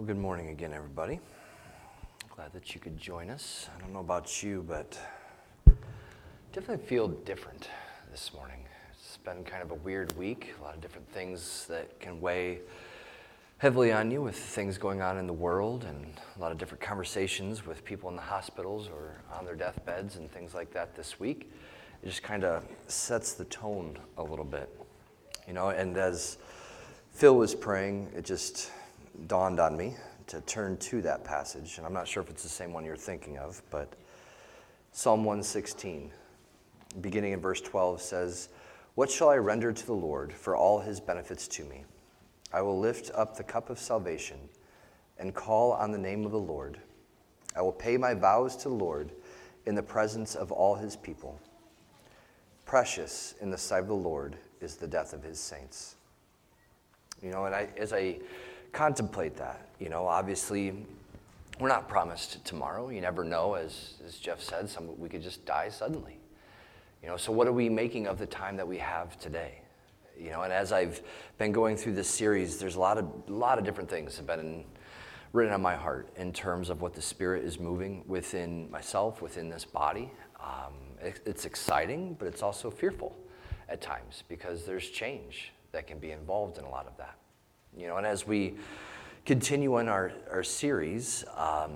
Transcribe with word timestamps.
Well, 0.00 0.06
good 0.06 0.16
morning 0.16 0.48
again, 0.48 0.72
everybody. 0.72 1.20
Glad 2.34 2.54
that 2.54 2.74
you 2.74 2.80
could 2.80 2.96
join 2.96 3.28
us. 3.28 3.68
I 3.76 3.80
don't 3.82 3.92
know 3.92 4.00
about 4.00 4.42
you, 4.42 4.64
but 4.66 4.98
definitely 6.54 6.86
feel 6.86 7.06
different 7.06 7.68
this 8.10 8.32
morning. 8.32 8.64
It's 8.94 9.18
been 9.18 9.44
kind 9.44 9.62
of 9.62 9.72
a 9.72 9.74
weird 9.74 10.16
week, 10.16 10.54
a 10.58 10.64
lot 10.64 10.74
of 10.74 10.80
different 10.80 11.06
things 11.12 11.66
that 11.66 12.00
can 12.00 12.18
weigh 12.18 12.60
heavily 13.58 13.92
on 13.92 14.10
you 14.10 14.22
with 14.22 14.36
things 14.36 14.78
going 14.78 15.02
on 15.02 15.18
in 15.18 15.26
the 15.26 15.34
world 15.34 15.84
and 15.84 16.18
a 16.34 16.40
lot 16.40 16.50
of 16.50 16.56
different 16.56 16.80
conversations 16.80 17.66
with 17.66 17.84
people 17.84 18.08
in 18.08 18.16
the 18.16 18.22
hospitals 18.22 18.88
or 18.88 19.20
on 19.38 19.44
their 19.44 19.54
deathbeds 19.54 20.16
and 20.16 20.32
things 20.32 20.54
like 20.54 20.72
that 20.72 20.96
this 20.96 21.20
week. 21.20 21.52
It 22.02 22.06
just 22.06 22.22
kind 22.22 22.42
of 22.42 22.64
sets 22.86 23.34
the 23.34 23.44
tone 23.44 23.98
a 24.16 24.22
little 24.22 24.46
bit. 24.46 24.74
You 25.46 25.52
know, 25.52 25.68
and 25.68 25.98
as 25.98 26.38
Phil 27.10 27.36
was 27.36 27.54
praying, 27.54 28.10
it 28.16 28.24
just 28.24 28.70
dawned 29.26 29.60
on 29.60 29.76
me 29.76 29.94
to 30.26 30.40
turn 30.42 30.76
to 30.76 31.02
that 31.02 31.24
passage. 31.24 31.78
And 31.78 31.86
I'm 31.86 31.92
not 31.92 32.06
sure 32.06 32.22
if 32.22 32.30
it's 32.30 32.42
the 32.42 32.48
same 32.48 32.72
one 32.72 32.84
you're 32.84 32.96
thinking 32.96 33.38
of, 33.38 33.62
but 33.70 33.94
Psalm 34.92 35.24
116, 35.24 36.10
beginning 37.00 37.32
in 37.32 37.40
verse 37.40 37.60
12, 37.60 38.00
says, 38.00 38.48
What 38.94 39.10
shall 39.10 39.28
I 39.28 39.36
render 39.36 39.72
to 39.72 39.86
the 39.86 39.92
Lord 39.92 40.32
for 40.32 40.56
all 40.56 40.80
his 40.80 41.00
benefits 41.00 41.48
to 41.48 41.64
me? 41.64 41.84
I 42.52 42.62
will 42.62 42.78
lift 42.78 43.10
up 43.14 43.36
the 43.36 43.44
cup 43.44 43.70
of 43.70 43.78
salvation 43.78 44.38
and 45.18 45.34
call 45.34 45.72
on 45.72 45.92
the 45.92 45.98
name 45.98 46.24
of 46.24 46.32
the 46.32 46.38
Lord. 46.38 46.78
I 47.56 47.62
will 47.62 47.72
pay 47.72 47.96
my 47.96 48.14
vows 48.14 48.56
to 48.58 48.68
the 48.68 48.74
Lord 48.74 49.10
in 49.66 49.74
the 49.74 49.82
presence 49.82 50.34
of 50.34 50.50
all 50.50 50.74
his 50.74 50.96
people. 50.96 51.38
Precious 52.64 53.34
in 53.40 53.50
the 53.50 53.58
sight 53.58 53.82
of 53.82 53.88
the 53.88 53.94
Lord 53.94 54.36
is 54.60 54.76
the 54.76 54.86
death 54.86 55.12
of 55.12 55.22
his 55.22 55.38
saints. 55.38 55.96
You 57.22 57.30
know, 57.30 57.44
and 57.44 57.54
I, 57.54 57.68
as 57.76 57.92
I 57.92 58.18
contemplate 58.72 59.36
that, 59.36 59.68
you 59.78 59.88
know, 59.88 60.06
obviously 60.06 60.86
we're 61.58 61.68
not 61.68 61.88
promised 61.88 62.44
tomorrow. 62.44 62.88
You 62.88 63.00
never 63.00 63.24
know, 63.24 63.54
as, 63.54 63.94
as 64.06 64.16
Jeff 64.16 64.40
said, 64.40 64.68
some, 64.68 64.98
we 64.98 65.08
could 65.08 65.22
just 65.22 65.44
die 65.44 65.68
suddenly. 65.68 66.18
You 67.02 67.08
know, 67.08 67.16
so 67.16 67.32
what 67.32 67.46
are 67.46 67.52
we 67.52 67.68
making 67.68 68.06
of 68.06 68.18
the 68.18 68.26
time 68.26 68.56
that 68.56 68.66
we 68.66 68.78
have 68.78 69.18
today? 69.18 69.60
You 70.18 70.30
know, 70.30 70.42
and 70.42 70.52
as 70.52 70.72
I've 70.72 71.00
been 71.38 71.52
going 71.52 71.76
through 71.76 71.94
this 71.94 72.08
series, 72.08 72.58
there's 72.58 72.76
a 72.76 72.80
lot 72.80 72.98
of, 72.98 73.06
a 73.28 73.32
lot 73.32 73.58
of 73.58 73.64
different 73.64 73.88
things 73.88 74.16
have 74.16 74.26
been 74.26 74.64
written 75.32 75.52
on 75.52 75.62
my 75.62 75.74
heart 75.74 76.08
in 76.16 76.32
terms 76.32 76.70
of 76.70 76.82
what 76.82 76.94
the 76.94 77.00
Spirit 77.00 77.44
is 77.44 77.58
moving 77.58 78.04
within 78.06 78.70
myself, 78.70 79.22
within 79.22 79.48
this 79.48 79.64
body. 79.64 80.10
Um, 80.42 80.74
it, 81.00 81.20
it's 81.24 81.44
exciting, 81.44 82.16
but 82.18 82.26
it's 82.26 82.42
also 82.42 82.70
fearful 82.70 83.16
at 83.68 83.80
times 83.80 84.24
because 84.28 84.66
there's 84.66 84.88
change 84.88 85.52
that 85.72 85.86
can 85.86 85.98
be 85.98 86.10
involved 86.10 86.58
in 86.58 86.64
a 86.64 86.68
lot 86.70 86.86
of 86.86 86.96
that. 86.98 87.16
You 87.76 87.86
know, 87.86 87.96
and 87.96 88.06
as 88.06 88.26
we 88.26 88.54
continue 89.24 89.78
on 89.78 89.88
our, 89.88 90.12
our 90.30 90.42
series, 90.42 91.24
um, 91.36 91.72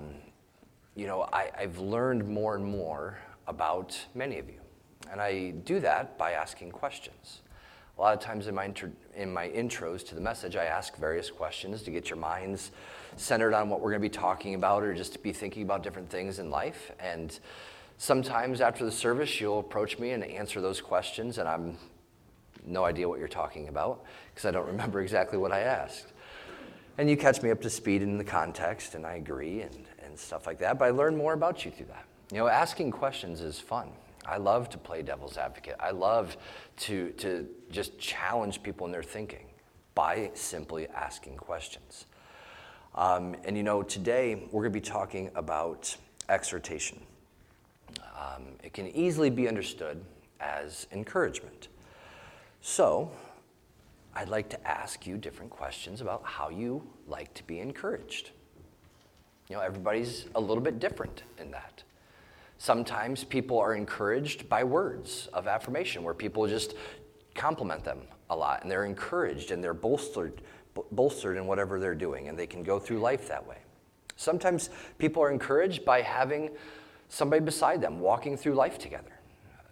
you 0.95 1.07
know, 1.07 1.27
I, 1.31 1.49
I've 1.57 1.77
learned 1.77 2.27
more 2.27 2.55
and 2.55 2.65
more 2.65 3.19
about 3.47 3.97
many 4.13 4.39
of 4.39 4.47
you. 4.47 4.59
And 5.11 5.21
I 5.21 5.51
do 5.51 5.79
that 5.79 6.17
by 6.17 6.31
asking 6.31 6.71
questions. 6.71 7.41
A 7.97 8.01
lot 8.01 8.13
of 8.13 8.19
times 8.19 8.47
in 8.47 8.55
my, 8.55 8.65
inter- 8.65 8.91
in 9.15 9.31
my 9.33 9.47
intros 9.47 10.05
to 10.07 10.15
the 10.15 10.21
message, 10.21 10.55
I 10.55 10.65
ask 10.65 10.97
various 10.97 11.31
questions 11.31 11.81
to 11.83 11.91
get 11.91 12.09
your 12.09 12.17
minds 12.17 12.71
centered 13.15 13.53
on 13.53 13.69
what 13.69 13.79
we're 13.79 13.91
going 13.91 14.01
to 14.01 14.09
be 14.09 14.09
talking 14.09 14.55
about 14.55 14.83
or 14.83 14.93
just 14.93 15.13
to 15.13 15.19
be 15.19 15.31
thinking 15.31 15.63
about 15.63 15.81
different 15.81 16.09
things 16.09 16.39
in 16.39 16.49
life. 16.49 16.91
And 16.99 17.39
sometimes 17.97 18.59
after 18.59 18.83
the 18.83 18.91
service, 18.91 19.39
you'll 19.39 19.59
approach 19.59 19.97
me 19.97 20.11
and 20.11 20.25
answer 20.25 20.59
those 20.59 20.81
questions, 20.81 21.37
and 21.37 21.47
I'm 21.47 21.77
no 22.65 22.83
idea 22.83 23.07
what 23.07 23.19
you're 23.19 23.27
talking 23.27 23.69
about 23.69 24.03
because 24.35 24.49
I 24.49 24.51
don't 24.51 24.67
remember 24.67 25.01
exactly 25.01 25.37
what 25.37 25.53
I 25.53 25.61
asked. 25.61 26.11
And 26.97 27.09
you 27.09 27.17
catch 27.17 27.41
me 27.41 27.51
up 27.51 27.61
to 27.61 27.69
speed 27.69 28.01
in 28.01 28.17
the 28.17 28.23
context, 28.23 28.95
and 28.95 29.05
I 29.05 29.15
agree 29.15 29.61
and, 29.61 29.85
and 30.03 30.19
stuff 30.19 30.45
like 30.45 30.59
that. 30.59 30.77
But 30.77 30.85
I 30.85 30.89
learn 30.91 31.15
more 31.15 31.33
about 31.33 31.65
you 31.65 31.71
through 31.71 31.87
that. 31.87 32.05
You 32.31 32.39
know, 32.39 32.47
asking 32.47 32.91
questions 32.91 33.41
is 33.41 33.59
fun. 33.59 33.89
I 34.25 34.37
love 34.37 34.69
to 34.71 34.77
play 34.77 35.01
devil's 35.01 35.37
advocate. 35.37 35.75
I 35.79 35.91
love 35.91 36.35
to, 36.77 37.11
to 37.11 37.47
just 37.71 37.97
challenge 37.97 38.61
people 38.63 38.85
in 38.85 38.91
their 38.91 39.03
thinking 39.03 39.45
by 39.93 40.31
simply 40.33 40.87
asking 40.89 41.37
questions. 41.37 42.05
Um, 42.95 43.35
and 43.43 43.55
you 43.55 43.63
know, 43.63 43.83
today 43.83 44.47
we're 44.51 44.63
going 44.63 44.73
to 44.73 44.79
be 44.79 44.81
talking 44.81 45.29
about 45.35 45.95
exhortation. 46.27 46.99
Um, 48.17 48.43
it 48.63 48.73
can 48.73 48.87
easily 48.87 49.29
be 49.29 49.47
understood 49.47 50.03
as 50.39 50.87
encouragement. 50.91 51.67
So, 52.61 53.11
I'd 54.15 54.29
like 54.29 54.49
to 54.49 54.67
ask 54.67 55.05
you 55.05 55.17
different 55.17 55.51
questions 55.51 56.01
about 56.01 56.21
how 56.23 56.49
you 56.49 56.87
like 57.07 57.33
to 57.33 57.43
be 57.43 57.59
encouraged. 57.59 58.31
You 59.49 59.57
know, 59.57 59.61
everybody's 59.61 60.25
a 60.35 60.39
little 60.39 60.63
bit 60.63 60.79
different 60.79 61.23
in 61.37 61.51
that. 61.51 61.83
Sometimes 62.57 63.23
people 63.23 63.59
are 63.59 63.75
encouraged 63.75 64.47
by 64.47 64.63
words 64.63 65.27
of 65.33 65.47
affirmation 65.47 66.03
where 66.03 66.13
people 66.13 66.47
just 66.47 66.75
compliment 67.35 67.83
them 67.83 67.99
a 68.29 68.35
lot 68.35 68.61
and 68.63 68.71
they're 68.71 68.85
encouraged 68.85 69.51
and 69.51 69.63
they're 69.63 69.73
bolstered 69.73 70.41
bolstered 70.91 71.37
in 71.37 71.47
whatever 71.47 71.79
they're 71.79 71.95
doing 71.95 72.27
and 72.27 72.37
they 72.37 72.47
can 72.47 72.61
go 72.63 72.79
through 72.79 72.99
life 72.99 73.27
that 73.27 73.45
way. 73.45 73.57
Sometimes 74.17 74.69
people 74.97 75.21
are 75.23 75.31
encouraged 75.31 75.85
by 75.85 76.01
having 76.01 76.49
somebody 77.07 77.43
beside 77.43 77.81
them 77.81 77.99
walking 77.99 78.35
through 78.35 78.53
life 78.53 78.77
together. 78.77 79.14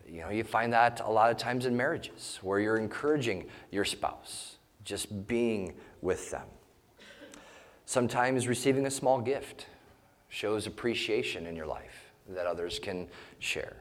You 0.08 0.22
know, 0.22 0.30
you 0.30 0.44
find 0.44 0.74
that 0.74 1.02
a 1.04 1.10
lot 1.10 1.32
of 1.32 1.38
times 1.38 1.66
in 1.66 1.76
marriages 1.76 2.40
where 2.42 2.60
you're 2.60 2.78
encouraging 2.78 3.46
your 3.72 3.86
spouse, 3.86 4.58
just 4.84 5.28
being 5.28 5.76
with 6.02 6.30
them. 6.32 6.48
Sometimes 7.86 8.48
receiving 8.48 8.86
a 8.86 8.92
small 8.92 9.20
gift 9.20 9.68
shows 10.30 10.68
appreciation 10.68 11.46
in 11.46 11.56
your 11.56 11.68
life 11.68 12.12
that 12.30 12.46
others 12.46 12.80
can 12.80 13.08
share. 13.40 13.78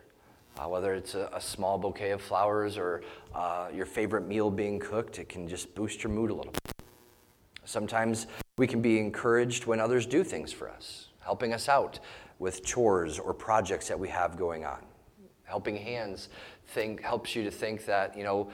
Uh, 0.58 0.68
whether 0.68 0.92
it's 0.92 1.14
a, 1.14 1.30
a, 1.32 1.40
small 1.40 1.78
bouquet 1.78 2.10
of 2.10 2.20
flowers 2.20 2.76
or 2.76 3.02
uh, 3.34 3.68
your 3.72 3.86
favorite 3.86 4.26
meal 4.26 4.50
being 4.50 4.78
cooked, 4.78 5.18
it 5.18 5.28
can 5.28 5.48
just 5.48 5.74
boost 5.74 6.04
your 6.04 6.12
mood 6.12 6.30
a 6.30 6.34
little 6.34 6.52
bit. 6.52 6.84
Sometimes 7.64 8.26
we 8.58 8.66
can 8.66 8.82
be 8.82 8.98
encouraged 8.98 9.64
when 9.64 9.80
others 9.80 10.04
do 10.04 10.22
things 10.22 10.52
for 10.52 10.68
us, 10.68 11.08
helping 11.20 11.54
us 11.54 11.70
out 11.70 12.00
with 12.38 12.62
chores 12.62 13.18
or 13.18 13.32
projects 13.32 13.88
that 13.88 13.98
we 13.98 14.08
have 14.08 14.36
going 14.36 14.66
on. 14.66 14.84
Helping 15.52 15.76
hands 15.76 16.30
think, 16.68 17.02
helps 17.02 17.36
you 17.36 17.44
to 17.44 17.50
think 17.50 17.84
that, 17.84 18.16
you 18.16 18.24
know, 18.24 18.50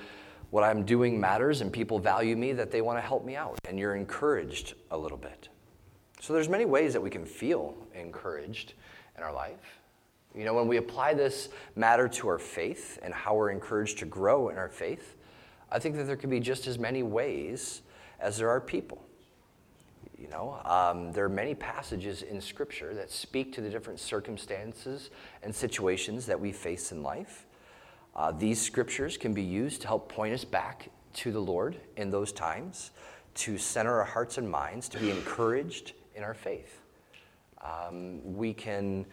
what 0.51 0.65
I'm 0.65 0.85
doing 0.85 1.21
matters 1.21 1.61
and 1.61 1.73
people 1.73 2.01
value 2.01 2.35
me, 2.35 2.53
that 2.55 2.73
they 2.73 2.81
want 2.81 2.99
to 2.99 3.01
help 3.01 3.25
me 3.25 3.37
out, 3.37 3.57
and 3.69 3.79
you're 3.79 3.95
encouraged 3.95 4.75
a 4.91 4.99
little 4.99 5.17
bit. 5.17 5.49
So 6.21 6.33
there's 6.33 6.49
many 6.49 6.65
ways 6.65 6.93
that 6.95 7.01
we 7.01 7.09
can 7.09 7.25
feel 7.25 7.77
encouraged 7.95 8.73
in 9.17 9.23
our 9.23 9.33
life. 9.33 9.79
You 10.35 10.45
know, 10.45 10.55
when 10.55 10.67
we 10.67 10.79
apply 10.79 11.15
this 11.15 11.51
matter 11.77 12.09
to 12.09 12.27
our 12.27 12.39
faith 12.41 12.99
and 13.01 13.15
how 13.15 13.37
we're 13.37 13.51
encouraged 13.51 13.99
to 13.99 14.05
grow 14.05 14.49
in 14.49 14.59
our 14.59 14.69
faith, 14.69 15.15
I 15.71 15.79
think 15.79 15.95
that 15.95 16.09
there 16.09 16.17
can 16.17 16.31
be 16.31 16.41
just 16.41 16.67
as 16.67 16.81
many 16.81 17.05
ways 17.05 17.83
as 18.19 18.39
there 18.39 18.51
are 18.51 18.61
people. 18.61 19.05
You 20.19 20.27
know, 20.27 20.61
um, 20.65 21.13
there 21.13 21.25
are 21.25 21.29
many 21.29 21.55
passages 21.55 22.23
in 22.23 22.41
Scripture 22.41 22.93
that 22.95 23.09
speak 23.09 23.53
to 23.53 23.61
the 23.61 23.71
different 23.71 24.01
circumstances 24.01 25.11
and 25.45 25.55
situations 25.55 26.27
that 26.27 26.41
we 26.41 26.51
face 26.51 26.91
in 26.91 27.05
life. 27.05 27.47
Uh, 28.17 28.33
these 28.33 28.61
scriptures 28.61 29.17
can 29.17 29.33
be 29.33 29.45
used 29.45 29.81
to 29.83 29.87
help 29.87 30.13
point 30.13 30.35
us 30.35 30.45
back 30.45 30.91
to 31.15 31.31
the 31.31 31.39
Lord 31.39 31.77
in 31.97 32.11
those 32.11 32.33
times, 32.33 32.91
to 33.35 33.57
center 33.57 33.97
our 33.99 34.05
hearts 34.05 34.39
and 34.39 34.51
minds, 34.51 34.89
to 34.89 34.99
be 34.99 35.11
encouraged 35.13 35.93
in 36.17 36.25
our 36.25 36.35
faith. 36.35 36.83
Um, 37.63 38.21
we 38.35 38.53
can 38.53 39.07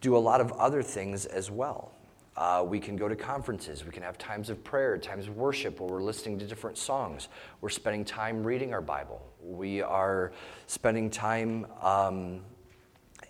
do 0.00 0.16
a 0.16 0.18
lot 0.18 0.40
of 0.40 0.52
other 0.52 0.84
things 0.84 1.26
as 1.26 1.50
well. 1.50 1.90
Uh, 2.36 2.64
we 2.66 2.80
can 2.80 2.96
go 2.96 3.08
to 3.08 3.14
conferences. 3.14 3.84
We 3.84 3.92
can 3.92 4.02
have 4.02 4.18
times 4.18 4.50
of 4.50 4.62
prayer, 4.64 4.98
times 4.98 5.28
of 5.28 5.36
worship 5.36 5.78
where 5.78 5.88
we're 5.88 6.02
listening 6.02 6.38
to 6.40 6.46
different 6.46 6.76
songs. 6.76 7.28
We're 7.60 7.68
spending 7.68 8.04
time 8.04 8.42
reading 8.42 8.74
our 8.74 8.80
Bible. 8.80 9.22
We 9.40 9.82
are 9.82 10.32
spending 10.66 11.10
time 11.10 11.66
um, 11.80 12.40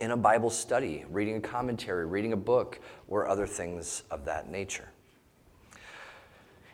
in 0.01 0.13
a 0.13 0.17
Bible 0.17 0.49
study, 0.49 1.05
reading 1.11 1.37
a 1.37 1.41
commentary, 1.41 2.07
reading 2.07 2.33
a 2.33 2.37
book, 2.37 2.81
or 3.07 3.29
other 3.29 3.47
things 3.47 4.05
of 4.11 4.25
that 4.25 4.51
nature. 4.51 4.89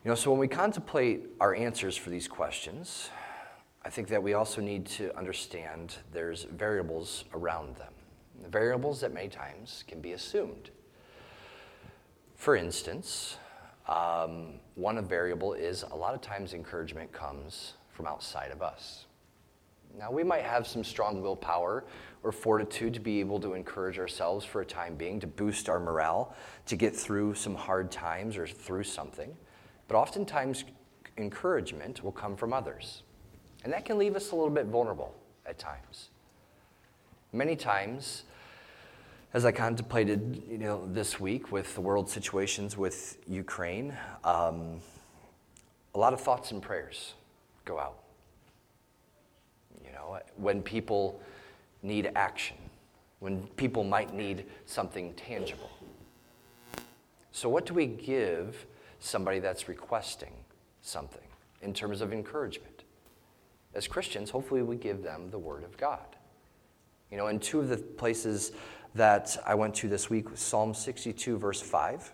You 0.05 0.09
know, 0.09 0.15
so 0.15 0.31
when 0.31 0.39
we 0.39 0.49
contemplate 0.49 1.27
our 1.41 1.55
answers 1.55 1.97
for 1.97 2.11
these 2.11 2.29
questions, 2.29 3.11
I 3.85 3.91
think 3.91 4.09
that 4.09 4.23
we 4.23 4.35
also 4.35 4.61
need 4.61 4.87
to 4.87 5.17
understand 5.19 5.97
there's 6.13 6.45
variables 6.45 7.25
around 7.35 7.77
them. 7.77 7.93
variables 8.49 9.01
that 9.01 9.13
many 9.13 9.29
times 9.29 9.85
can 9.87 10.01
be 10.01 10.13
assumed. 10.13 10.71
For 12.41 12.57
instance, 12.57 13.37
um, 13.87 14.61
one 14.75 15.05
variable 15.07 15.53
is 15.53 15.83
a 15.83 15.95
lot 15.95 16.15
of 16.15 16.23
times 16.23 16.55
encouragement 16.55 17.13
comes 17.13 17.75
from 17.91 18.07
outside 18.07 18.51
of 18.51 18.63
us. 18.63 19.05
Now, 19.99 20.11
we 20.11 20.25
might 20.25 20.45
have 20.45 20.67
some 20.67 20.83
strong 20.83 21.21
willpower 21.21 21.85
or 22.23 22.33
fortitude 22.33 22.95
to 22.95 23.01
be 23.01 23.21
able 23.21 23.41
to 23.41 23.53
encourage 23.53 23.99
ourselves 23.99 24.47
for 24.47 24.63
a 24.63 24.65
time 24.65 24.95
being, 24.95 25.21
to 25.21 25.27
boost 25.27 25.69
our 25.69 25.79
morale, 25.79 26.35
to 26.65 26.77
get 26.77 26.97
through 26.97 27.35
some 27.35 27.55
hard 27.55 27.93
times 27.93 28.39
or 28.39 28.47
through 28.47 28.85
something. 28.85 29.37
But 29.87 29.99
oftentimes, 29.99 30.65
encouragement 31.19 32.03
will 32.03 32.11
come 32.11 32.37
from 32.37 32.55
others. 32.55 33.03
And 33.65 33.73
that 33.75 33.85
can 33.85 33.99
leave 33.99 34.17
us 34.17 34.31
a 34.31 34.35
little 34.35 34.49
bit 34.49 34.65
vulnerable 34.65 35.15
at 35.45 35.59
times. 35.59 36.09
Many 37.35 37.55
times, 37.55 38.23
as 39.33 39.45
I 39.45 39.53
contemplated, 39.53 40.43
you 40.51 40.59
know, 40.59 40.87
this 40.87 41.21
week 41.21 41.53
with 41.53 41.75
the 41.75 41.81
world 41.81 42.11
situations 42.11 42.77
with 42.77 43.17
Ukraine, 43.29 43.97
um, 44.25 44.81
a 45.95 45.99
lot 45.99 46.13
of 46.13 46.21
thoughts 46.21 46.51
and 46.51 46.61
prayers 46.61 47.15
go 47.65 47.79
out. 47.79 47.99
You 49.85 49.93
know, 49.93 50.19
when 50.37 50.63
people 50.63 51.21
need 51.83 52.11
action, 52.17 52.57
when 53.21 53.47
people 53.57 53.85
might 53.85 54.13
need 54.13 54.47
something 54.67 55.15
tangible. 55.15 55.71
So, 57.31 57.49
what 57.49 57.67
do 57.67 57.75
we 57.75 57.87
give 57.87 58.67
somebody 58.99 59.39
that's 59.39 59.69
requesting 59.69 60.33
something 60.83 61.23
in 61.63 61.73
terms 61.73 62.01
of 62.01 62.13
encouragement? 62.13 62.83
As 63.75 63.87
Christians, 63.87 64.31
hopefully 64.31 64.63
we 64.63 64.75
give 64.75 65.05
them 65.05 65.31
the 65.31 65.39
Word 65.39 65.63
of 65.63 65.77
God. 65.77 66.17
You 67.13 67.17
know, 67.17 67.29
in 67.29 67.39
two 67.39 67.61
of 67.61 67.69
the 67.69 67.77
places 67.77 68.53
that 68.95 69.37
I 69.47 69.55
went 69.55 69.75
to 69.77 69.89
this 69.89 70.11
week, 70.11 70.27
Psalm 70.35 70.75
62, 70.75 71.39
verse 71.39 71.61
5 71.61 72.13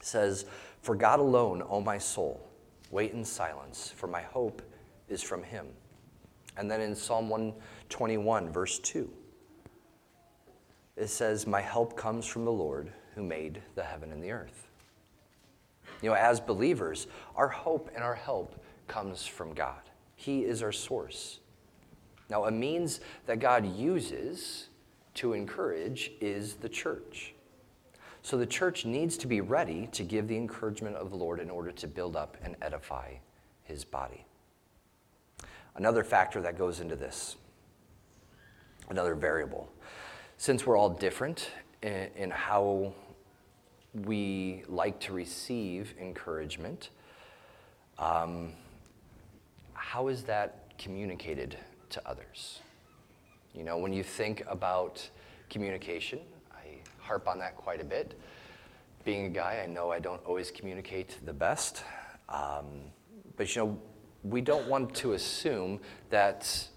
says, 0.00 0.44
For 0.82 0.94
God 0.94 1.20
alone, 1.20 1.62
O 1.68 1.80
my 1.80 1.98
soul, 1.98 2.48
wait 2.90 3.12
in 3.12 3.24
silence, 3.24 3.92
for 3.96 4.06
my 4.06 4.22
hope 4.22 4.62
is 5.08 5.22
from 5.22 5.42
Him. 5.42 5.66
And 6.56 6.70
then 6.70 6.80
in 6.80 6.94
Psalm 6.94 7.28
121, 7.28 8.50
verse 8.50 8.78
2, 8.80 9.10
it 10.96 11.08
says, 11.08 11.46
My 11.46 11.60
help 11.60 11.96
comes 11.96 12.26
from 12.26 12.44
the 12.44 12.52
Lord 12.52 12.92
who 13.14 13.22
made 13.22 13.62
the 13.74 13.82
heaven 13.82 14.12
and 14.12 14.22
the 14.22 14.32
earth. 14.32 14.68
You 16.02 16.10
know, 16.10 16.16
as 16.16 16.40
believers, 16.40 17.06
our 17.34 17.48
hope 17.48 17.90
and 17.94 18.04
our 18.04 18.14
help 18.14 18.62
comes 18.86 19.26
from 19.26 19.54
God. 19.54 19.80
He 20.16 20.44
is 20.44 20.62
our 20.62 20.72
source. 20.72 21.40
Now, 22.28 22.44
a 22.44 22.50
means 22.50 23.00
that 23.26 23.38
God 23.38 23.64
uses 23.76 24.68
to 25.18 25.32
encourage 25.32 26.12
is 26.20 26.54
the 26.54 26.68
church. 26.68 27.34
So 28.22 28.36
the 28.36 28.46
church 28.46 28.84
needs 28.84 29.16
to 29.18 29.26
be 29.26 29.40
ready 29.40 29.88
to 29.92 30.04
give 30.04 30.28
the 30.28 30.36
encouragement 30.36 30.94
of 30.94 31.10
the 31.10 31.16
Lord 31.16 31.40
in 31.40 31.50
order 31.50 31.72
to 31.72 31.86
build 31.88 32.14
up 32.14 32.36
and 32.42 32.54
edify 32.62 33.14
his 33.64 33.84
body. 33.84 34.24
Another 35.74 36.04
factor 36.04 36.40
that 36.42 36.56
goes 36.56 36.78
into 36.78 36.94
this, 36.94 37.34
another 38.90 39.16
variable, 39.16 39.68
since 40.36 40.64
we're 40.64 40.76
all 40.76 40.90
different 40.90 41.50
in, 41.82 42.08
in 42.16 42.30
how 42.30 42.92
we 43.94 44.62
like 44.68 45.00
to 45.00 45.12
receive 45.12 45.94
encouragement, 46.00 46.90
um, 47.98 48.52
how 49.74 50.06
is 50.06 50.22
that 50.24 50.78
communicated 50.78 51.56
to 51.90 52.08
others? 52.08 52.60
You 53.54 53.64
know, 53.64 53.78
when 53.78 53.92
you 53.92 54.02
think 54.02 54.44
about 54.48 55.08
communication, 55.50 56.20
I 56.52 56.78
harp 56.98 57.28
on 57.28 57.38
that 57.38 57.56
quite 57.56 57.80
a 57.80 57.84
bit. 57.84 58.18
Being 59.04 59.26
a 59.26 59.30
guy, 59.30 59.62
I 59.64 59.66
know 59.66 59.90
I 59.90 59.98
don't 59.98 60.24
always 60.24 60.50
communicate 60.50 61.18
the 61.24 61.32
best. 61.32 61.82
Um, 62.28 62.66
but, 63.36 63.54
you 63.54 63.62
know, 63.62 63.78
we 64.22 64.40
don't 64.40 64.68
want 64.68 64.94
to 64.96 65.12
assume 65.12 65.80
that 66.10 66.68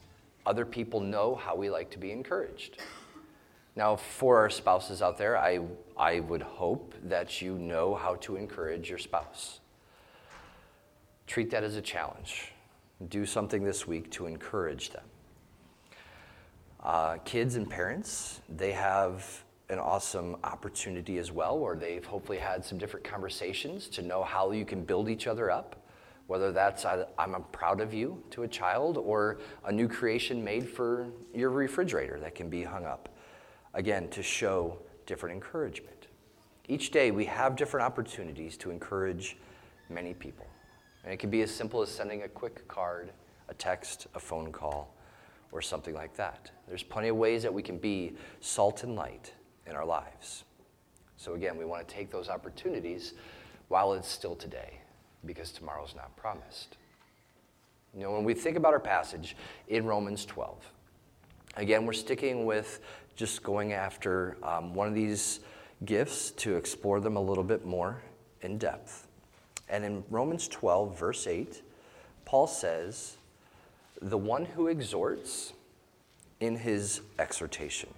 other 0.45 0.65
people 0.65 1.00
know 1.00 1.35
how 1.35 1.56
we 1.56 1.69
like 1.69 1.91
to 1.91 2.00
be 2.00 2.12
encouraged. 2.12 2.77
Now, 3.75 3.95
for 3.95 4.38
our 4.38 4.50
spouses 4.50 5.01
out 5.01 5.18
there, 5.18 5.38
I, 5.38 5.59
I 5.97 6.19
would 6.19 6.41
hope 6.41 6.94
that 7.03 7.41
you 7.41 7.57
know 7.57 7.95
how 7.95 8.15
to 8.15 8.35
encourage 8.35 8.89
your 8.89 9.00
spouse. 9.00 9.59
Treat 11.27 11.51
that 11.51 11.63
as 11.63 11.75
a 11.75 11.81
challenge. 11.81 12.51
Do 13.07 13.25
something 13.25 13.63
this 13.63 13.88
week 13.88 14.12
to 14.12 14.25
encourage 14.25 14.89
them. 14.89 15.03
Uh, 16.83 17.18
kids 17.25 17.56
and 17.56 17.69
parents, 17.69 18.42
they 18.50 18.72
have 18.72 19.44
an 19.69 19.80
awesome 19.80 20.36
opportunity 20.44 21.18
as 21.18 21.31
well, 21.31 21.57
where 21.60 21.75
they've 21.75 22.06
hopefully 22.06 22.38
had 22.38 22.66
some 22.66 22.78
different 22.78 23.06
conversations 23.06 23.88
to 23.88 24.01
know 24.01 24.24
how 24.24 24.51
you 24.51 24.66
can 24.66 24.83
build 24.83 25.10
each 25.10 25.28
other 25.28 25.50
up 25.50 25.81
whether 26.31 26.54
that's 26.54 26.86
I'm 26.86 27.44
proud 27.51 27.81
of 27.81 27.94
you 27.94 28.24
to 28.30 28.44
a 28.44 28.48
child 28.48 28.98
or 28.98 29.39
a 29.66 29.72
new 29.72 29.89
creation 29.89 30.42
made 30.42 30.66
for 30.66 31.07
your 31.36 31.50
refrigerator 31.50 32.22
that 32.22 32.36
can 32.36 32.50
be 32.50 32.63
hung 32.63 32.86
up. 32.86 33.10
Again, 33.74 34.07
to 34.12 34.24
show 34.24 34.78
different 35.06 35.36
encouragement. 35.36 36.07
Each 36.69 36.89
day 36.89 37.12
we 37.12 37.25
have 37.25 37.57
different 37.57 37.86
opportunities 37.86 38.56
to 38.60 38.72
encourage 38.72 39.38
many 39.89 40.13
people. 40.13 40.45
And 41.04 41.12
it 41.12 41.18
can 41.18 41.30
be 41.30 41.42
as 41.42 41.51
simple 41.51 41.81
as 41.81 41.89
sending 41.89 42.24
a 42.24 42.30
quick 42.30 42.66
card, 42.69 43.12
a 43.50 43.54
text, 43.54 44.07
a 44.16 44.19
phone 44.19 44.54
call, 44.54 44.95
or 45.51 45.62
something 45.62 45.94
like 45.94 46.15
that. 46.15 46.51
There's 46.68 46.83
plenty 46.83 47.09
of 47.09 47.15
ways 47.15 47.44
that 47.44 47.53
we 47.53 47.62
can 47.62 47.77
be 47.77 48.15
salt 48.39 48.83
and 48.83 48.95
light 48.95 49.33
in 49.68 49.75
our 49.75 49.86
lives. 49.86 50.44
So, 51.18 51.33
again, 51.36 51.57
we 51.57 51.65
want 51.65 51.88
to 51.88 51.94
take 51.94 52.09
those 52.09 52.30
opportunities 52.30 53.13
while 53.68 53.94
it's 53.94 54.07
still 54.07 54.36
today 54.36 54.80
because 55.25 55.51
tomorrow's 55.51 55.94
not 55.95 56.15
promised. 56.15 56.77
You 57.94 58.01
know, 58.01 58.12
when 58.12 58.24
we 58.24 58.33
think 58.33 58.57
about 58.57 58.74
our 58.74 58.80
passage 58.80 59.36
in 59.68 59.86
Romans 59.86 60.25
12, 60.25 60.65
again, 61.57 61.86
we're 61.86 61.94
sticking 61.94 62.45
with 62.45 62.80
just 63.15 63.44
going 63.44 63.74
after 63.74 64.38
um, 64.44 64.74
one 64.74 64.88
of 64.88 64.95
these 64.95 65.42
gifts 65.86 66.31
to 66.31 66.56
explore 66.56 67.00
them 67.00 67.18
a 67.18 67.21
little 67.21 67.44
bit 67.44 67.65
more 67.65 68.01
in 68.42 68.57
depth. 68.57 69.07
And 69.69 69.83
in 69.83 70.04
Romans 70.09 70.47
12, 70.47 70.97
verse 70.97 71.27
8, 71.27 71.62
Paul 72.25 72.47
says, 72.47 73.18
The 74.01 74.18
one 74.18 74.45
who 74.45 74.68
exhorts 74.68 75.53
in 76.39 76.56
his 76.57 77.01
exhortation. 77.19 77.89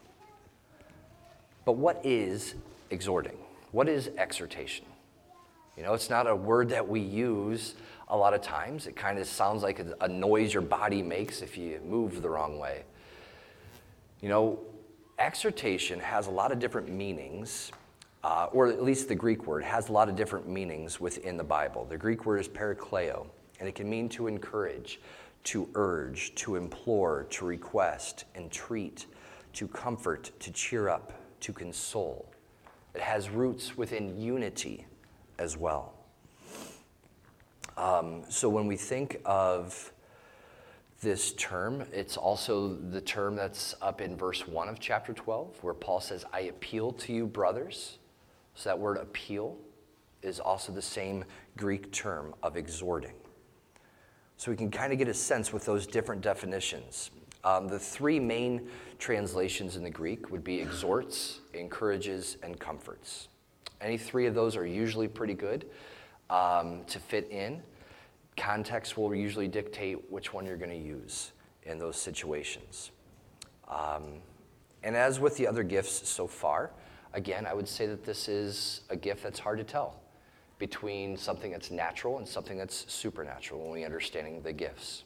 But 1.65 1.73
what 1.73 2.01
is 2.03 2.55
exhorting? 2.89 3.37
What 3.71 3.87
is 3.87 4.09
exhortation? 4.17 4.85
You 5.77 5.83
know, 5.83 5.93
it's 5.93 6.09
not 6.09 6.27
a 6.27 6.35
word 6.35 6.69
that 6.69 6.87
we 6.87 6.99
use 6.99 7.75
a 8.09 8.17
lot 8.17 8.33
of 8.33 8.41
times. 8.41 8.85
It 8.85 8.95
kind 8.95 9.17
of 9.17 9.25
sounds 9.27 9.63
like 9.63 9.83
a 10.01 10.07
noise 10.07 10.53
your 10.53 10.61
body 10.61 11.01
makes 11.01 11.41
if 11.41 11.57
you 11.57 11.79
move 11.87 12.21
the 12.21 12.29
wrong 12.29 12.59
way. 12.59 12.83
You 14.21 14.29
know, 14.29 14.59
exhortation 15.17 15.99
has 15.99 16.27
a 16.27 16.31
lot 16.31 16.51
of 16.51 16.59
different 16.59 16.89
meanings, 16.89 17.71
uh, 18.23 18.47
or 18.51 18.67
at 18.67 18.83
least 18.83 19.07
the 19.07 19.15
Greek 19.15 19.47
word 19.47 19.63
has 19.63 19.89
a 19.89 19.91
lot 19.91 20.09
of 20.09 20.15
different 20.15 20.47
meanings 20.47 20.99
within 20.99 21.37
the 21.37 21.43
Bible. 21.43 21.85
The 21.85 21.97
Greek 21.97 22.25
word 22.25 22.39
is 22.39 22.47
parakleo, 22.47 23.25
and 23.59 23.67
it 23.67 23.73
can 23.73 23.89
mean 23.89 24.09
to 24.09 24.27
encourage, 24.27 24.99
to 25.45 25.69
urge, 25.75 26.33
to 26.35 26.55
implore, 26.55 27.25
to 27.31 27.45
request, 27.45 28.25
entreat, 28.35 29.05
to 29.53 29.67
comfort, 29.67 30.31
to 30.39 30.51
cheer 30.51 30.89
up, 30.89 31.13
to 31.41 31.53
console. 31.53 32.31
It 32.95 33.01
has 33.01 33.29
roots 33.29 33.77
within 33.77 34.19
unity 34.19 34.85
as 35.37 35.57
well. 35.57 35.93
Um, 37.75 38.23
so 38.29 38.49
when 38.49 38.67
we 38.67 38.77
think 38.77 39.19
of 39.25 39.91
this 41.01 41.33
term, 41.33 41.85
it's 41.91 42.17
also 42.17 42.75
the 42.75 43.01
term 43.01 43.35
that's 43.35 43.75
up 43.81 43.99
in 43.99 44.15
verse 44.15 44.47
1 44.47 44.69
of 44.69 44.79
chapter 44.79 45.13
12, 45.13 45.61
where 45.61 45.73
Paul 45.73 45.99
says, 45.99 46.23
I 46.31 46.41
appeal 46.41 46.93
to 46.93 47.13
you, 47.13 47.27
brothers. 47.27 47.97
So 48.55 48.69
that 48.69 48.79
word 48.79 48.97
appeal 48.97 49.57
is 50.21 50.39
also 50.39 50.71
the 50.71 50.81
same 50.81 51.25
Greek 51.57 51.91
term 51.91 52.33
of 52.41 52.55
exhorting. 52.55 53.13
So 54.37 54.51
we 54.51 54.57
can 54.57 54.71
kind 54.71 54.91
of 54.91 54.99
get 54.99 55.07
a 55.07 55.13
sense 55.13 55.53
with 55.53 55.65
those 55.65 55.87
different 55.87 56.21
definitions. 56.21 57.11
Um, 57.43 57.67
the 57.67 57.79
three 57.79 58.19
main 58.19 58.69
translations 58.99 59.75
in 59.75 59.83
the 59.83 59.89
Greek 59.89 60.31
would 60.31 60.43
be 60.43 60.61
exhorts, 60.61 61.41
encourages, 61.53 62.37
and 62.41 62.59
comforts. 62.59 63.27
Any 63.81 63.97
three 63.97 64.27
of 64.27 64.33
those 64.33 64.55
are 64.55 64.65
usually 64.65 65.07
pretty 65.07 65.33
good 65.33 65.65
um, 66.29 66.85
to 66.87 66.99
fit 66.99 67.29
in. 67.31 67.61
Context 68.37 68.97
will 68.97 69.13
usually 69.13 69.47
dictate 69.47 70.09
which 70.09 70.33
one 70.33 70.45
you're 70.45 70.57
going 70.57 70.71
to 70.71 70.75
use 70.75 71.33
in 71.63 71.77
those 71.77 71.97
situations. 71.97 72.91
Um, 73.67 74.21
and 74.83 74.95
as 74.95 75.19
with 75.19 75.37
the 75.37 75.47
other 75.47 75.63
gifts 75.63 76.07
so 76.07 76.27
far, 76.27 76.71
again, 77.13 77.45
I 77.45 77.53
would 77.53 77.67
say 77.67 77.85
that 77.87 78.03
this 78.03 78.27
is 78.27 78.81
a 78.89 78.95
gift 78.95 79.23
that's 79.23 79.39
hard 79.39 79.57
to 79.59 79.63
tell 79.63 80.02
between 80.59 81.17
something 81.17 81.51
that's 81.51 81.71
natural 81.71 82.17
and 82.17 82.27
something 82.27 82.57
that's 82.57 82.91
supernatural 82.91 83.61
when 83.61 83.71
we 83.71 83.85
understanding 83.85 84.41
the 84.41 84.53
gifts. 84.53 85.03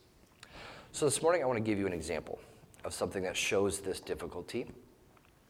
So 0.92 1.06
this 1.06 1.22
morning 1.22 1.44
I 1.44 1.46
want 1.46 1.58
to 1.58 1.64
give 1.64 1.80
you 1.80 1.88
an 1.88 1.94
example 1.94 2.40
of 2.84 2.94
something 2.94 3.24
that 3.24 3.36
shows 3.36 3.80
this 3.80 4.00
difficulty, 4.00 4.68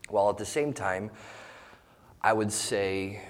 while 0.10 0.30
at 0.30 0.38
the 0.38 0.46
same 0.46 0.74
time 0.74 1.12
I 2.22 2.34
would 2.34 2.51
say 2.51 3.22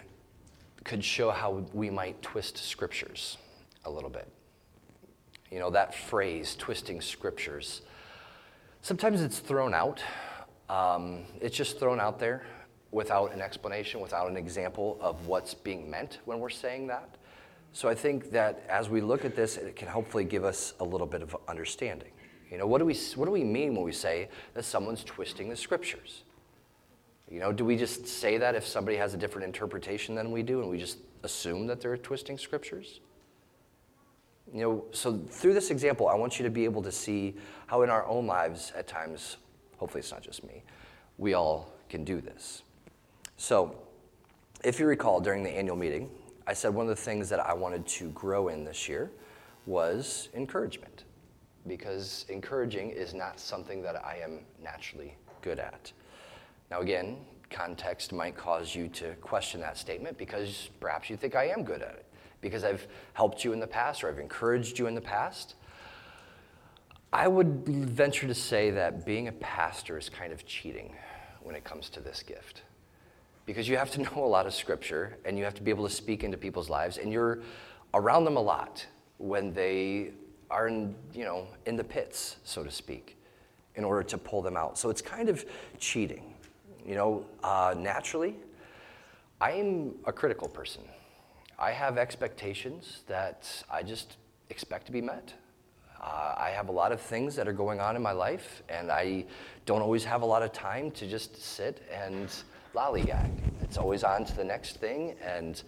could 0.84 1.04
show 1.04 1.32
how 1.32 1.66
we 1.74 1.90
might 1.90 2.22
twist 2.22 2.58
scriptures 2.58 3.38
a 3.86 3.90
little 3.90 4.10
bit. 4.10 4.28
You 5.52 5.60
know, 5.60 5.70
that 5.72 5.94
phrase, 5.94 6.56
twisting 6.56 7.02
scriptures, 7.02 7.82
sometimes 8.82 9.22
it's 9.22 9.40
thrown 9.40 9.74
out. 9.74 10.02
Um, 10.70 11.24
it's 11.42 11.56
just 11.56 11.80
thrown 11.80 12.00
out 12.00 12.20
there 12.20 12.46
without 12.98 13.32
an 13.32 13.42
explanation, 13.42 14.02
without 14.02 14.28
an 14.30 14.36
example 14.36 14.98
of 15.00 15.28
what's 15.28 15.54
being 15.54 15.90
meant 15.90 16.18
when 16.26 16.40
we're 16.40 16.50
saying 16.50 16.88
that. 16.88 17.16
So 17.72 17.88
I 17.88 17.94
think 17.94 18.32
that 18.32 18.66
as 18.68 18.90
we 18.90 19.02
look 19.02 19.24
at 19.24 19.36
this, 19.36 19.56
it 19.56 19.76
can 19.76 19.88
hopefully 19.88 20.26
give 20.26 20.44
us 20.44 20.74
a 20.80 20.84
little 20.84 21.06
bit 21.06 21.22
of 21.22 21.38
understanding. 21.48 22.10
You 22.52 22.58
know, 22.58 22.66
what 22.66 22.80
do 22.80 22.86
we, 22.86 22.96
what 23.16 23.26
do 23.26 23.32
we 23.32 23.44
mean 23.44 23.76
when 23.76 23.84
we 23.84 23.92
say 23.92 24.30
that 24.56 24.66
someone's 24.66 25.04
twisting 25.04 25.48
the 25.48 25.56
scriptures? 25.56 26.24
You 27.30 27.40
know, 27.40 27.52
do 27.52 27.64
we 27.64 27.78
just 27.78 28.08
say 28.08 28.40
that 28.40 28.56
if 28.56 28.66
somebody 28.66 28.98
has 28.98 29.14
a 29.14 29.18
different 29.18 29.46
interpretation 29.46 30.16
than 30.16 30.32
we 30.32 30.42
do 30.42 30.62
and 30.62 30.70
we 30.70 30.80
just 30.80 30.98
assume 31.24 31.68
that 31.68 31.80
they're 31.80 31.98
twisting 31.98 32.38
scriptures? 32.38 33.00
You 34.52 34.62
know, 34.62 34.86
so 34.92 35.20
through 35.30 35.54
this 35.54 35.70
example, 35.70 36.08
I 36.08 36.16
want 36.16 36.40
you 36.40 36.46
to 36.46 36.50
be 36.50 36.64
able 36.66 36.82
to 36.82 36.92
see 36.92 37.36
how 37.68 37.84
in 37.84 37.92
our 37.92 38.08
own 38.08 38.26
lives 38.26 38.72
at 38.76 38.88
times, 38.88 39.38
hopefully 39.78 40.00
it's 40.00 40.12
not 40.12 40.24
just 40.24 40.44
me, 40.44 40.64
we 41.20 41.36
all 41.36 41.74
can 41.90 42.04
do 42.04 42.22
this. 42.22 42.64
So, 43.38 43.78
if 44.64 44.80
you 44.80 44.88
recall 44.88 45.22
during 45.22 45.44
the 45.44 45.52
annual 45.52 45.76
meeting, 45.76 46.10
I 46.48 46.54
said 46.54 46.74
one 46.74 46.90
of 46.90 46.90
the 46.90 47.02
things 47.02 47.30
that 47.30 47.40
I 47.40 47.54
wanted 47.54 47.86
to 47.88 48.10
grow 48.10 48.48
in 48.48 48.64
this 48.64 48.90
year 48.90 49.12
was 49.68 50.30
encouragement, 50.34 51.04
because 51.68 52.26
encouraging 52.30 52.90
is 52.90 53.14
not 53.14 53.40
something 53.40 53.84
that 53.84 54.04
I 54.04 54.20
am 54.24 54.40
naturally 54.62 55.16
good 55.42 55.60
at. 55.60 55.92
Now, 56.72 56.80
again, 56.80 57.18
context 57.52 58.12
might 58.12 58.36
cause 58.36 58.74
you 58.74 58.88
to 58.90 59.14
question 59.16 59.62
that 59.62 59.78
statement 59.78 60.18
because 60.18 60.70
perhaps 60.80 61.10
you 61.10 61.16
think 61.16 61.36
I 61.36 61.48
am 61.50 61.64
good 61.64 61.84
at 61.84 61.94
it, 61.94 62.06
because 62.42 62.64
I've 62.64 62.88
helped 63.14 63.44
you 63.46 63.54
in 63.54 63.60
the 63.60 63.68
past 63.68 64.04
or 64.04 64.10
I've 64.10 64.20
encouraged 64.20 64.80
you 64.80 64.88
in 64.88 64.96
the 64.96 65.02
past. 65.02 65.54
I 67.14 67.28
would 67.28 67.68
venture 67.68 68.28
to 68.28 68.34
say 68.34 68.72
that 68.72 69.06
being 69.06 69.28
a 69.28 69.32
pastor 69.34 69.98
is 69.98 70.10
kind 70.10 70.34
of 70.34 70.46
cheating 70.46 70.96
when 71.42 71.56
it 71.56 71.64
comes 71.64 71.90
to 71.92 72.00
this 72.00 72.24
gift. 72.24 72.64
Because 73.48 73.68
you 73.68 73.78
have 73.78 73.90
to 73.92 74.02
know 74.04 74.24
a 74.24 74.28
lot 74.28 74.46
of 74.46 74.54
scripture 74.54 75.18
and 75.26 75.36
you 75.40 75.44
have 75.44 75.56
to 75.56 75.64
be 75.64 75.72
able 75.72 75.88
to 75.88 75.94
speak 75.94 76.24
into 76.24 76.38
people's 76.38 76.70
lives, 76.70 77.00
and 77.00 77.12
you're 77.12 77.40
around 77.96 78.26
them 78.26 78.38
a 78.38 78.42
lot 78.42 78.86
when 79.18 79.52
they 79.52 80.12
are 80.52 80.68
in, 80.68 80.94
you 81.14 81.26
know, 81.26 81.48
in 81.66 81.76
the 81.76 81.84
pits, 81.84 82.38
so 82.44 82.64
to 82.64 82.70
speak, 82.70 83.18
in 83.76 83.84
order 83.84 84.04
to 84.04 84.18
pull 84.18 84.44
them 84.44 84.56
out. 84.56 84.78
So 84.78 84.92
it's 84.92 85.02
kind 85.02 85.30
of 85.30 85.44
cheating. 85.80 86.36
You 86.86 86.96
know, 86.96 87.26
uh, 87.44 87.74
naturally, 87.78 88.36
I'm 89.42 89.96
a 90.06 90.14
critical 90.14 90.48
person. 90.48 90.84
I 91.60 91.72
have 91.72 91.98
expectations 91.98 93.02
that 93.08 93.50
I 93.70 93.84
just 93.84 94.18
expect 94.50 94.86
to 94.86 94.92
be 94.92 95.02
met. 95.02 95.34
Uh, 96.00 96.36
I 96.38 96.52
have 96.52 96.70
a 96.70 96.72
lot 96.72 96.92
of 96.92 97.02
things 97.02 97.36
that 97.36 97.48
are 97.48 97.54
going 97.54 97.80
on 97.80 97.96
in 97.96 98.02
my 98.02 98.12
life, 98.12 98.62
and 98.70 98.92
I 98.92 99.26
don't 99.66 99.82
always 99.82 100.04
have 100.06 100.22
a 100.22 100.26
lot 100.26 100.44
of 100.44 100.54
time 100.54 100.92
to 100.92 101.08
just 101.08 101.42
sit 101.42 101.82
and 101.92 102.30
lollygag. 102.74 103.32
It's 103.62 103.78
always 103.78 104.04
on 104.04 104.26
to 104.26 104.36
the 104.36 104.44
next 104.44 104.78
thing, 104.78 105.16
and 105.24 105.62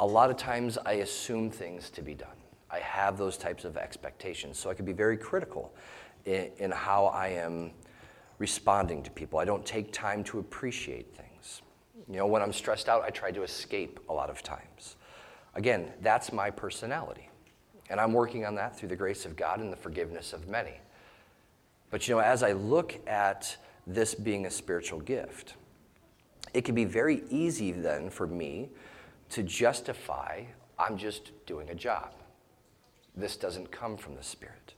a 0.00 0.06
lot 0.06 0.30
of 0.30 0.36
times 0.36 0.78
I 0.78 0.94
assume 0.94 1.50
things 1.50 1.90
to 1.90 2.02
be 2.02 2.14
done. 2.14 2.28
I 2.70 2.78
have 2.80 3.16
those 3.16 3.36
types 3.36 3.64
of 3.64 3.76
expectations, 3.76 4.58
so 4.58 4.70
I 4.70 4.74
can 4.74 4.84
be 4.84 4.92
very 4.92 5.16
critical 5.16 5.72
in, 6.24 6.50
in 6.58 6.70
how 6.70 7.06
I 7.06 7.28
am 7.28 7.70
responding 8.38 9.02
to 9.02 9.10
people. 9.10 9.38
I 9.38 9.44
don't 9.44 9.64
take 9.64 9.92
time 9.92 10.22
to 10.24 10.38
appreciate 10.38 11.14
things. 11.14 11.62
You 12.08 12.18
know, 12.18 12.26
when 12.26 12.42
I'm 12.42 12.52
stressed 12.52 12.88
out, 12.88 13.02
I 13.02 13.10
try 13.10 13.30
to 13.32 13.42
escape 13.42 14.00
a 14.08 14.12
lot 14.12 14.30
of 14.30 14.42
times. 14.42 14.96
Again, 15.54 15.92
that's 16.02 16.32
my 16.32 16.50
personality. 16.50 17.28
And 17.90 17.98
I'm 17.98 18.12
working 18.12 18.44
on 18.44 18.54
that 18.56 18.76
through 18.76 18.90
the 18.90 18.96
grace 18.96 19.24
of 19.24 19.34
God 19.34 19.60
and 19.60 19.72
the 19.72 19.76
forgiveness 19.76 20.32
of 20.32 20.48
many. 20.48 20.74
But 21.90 22.06
you 22.06 22.14
know, 22.14 22.20
as 22.20 22.42
I 22.42 22.52
look 22.52 22.98
at 23.06 23.56
this 23.88 24.14
being 24.14 24.46
a 24.46 24.50
spiritual 24.50 25.00
gift, 25.00 25.54
it 26.54 26.64
can 26.64 26.74
be 26.74 26.84
very 26.84 27.24
easy 27.30 27.72
then 27.72 28.10
for 28.10 28.26
me 28.26 28.68
to 29.30 29.42
justify 29.42 30.44
I'm 30.78 30.96
just 30.96 31.32
doing 31.46 31.70
a 31.70 31.74
job. 31.74 32.12
This 33.16 33.36
doesn't 33.36 33.72
come 33.72 33.96
from 33.96 34.14
the 34.14 34.22
Spirit. 34.22 34.74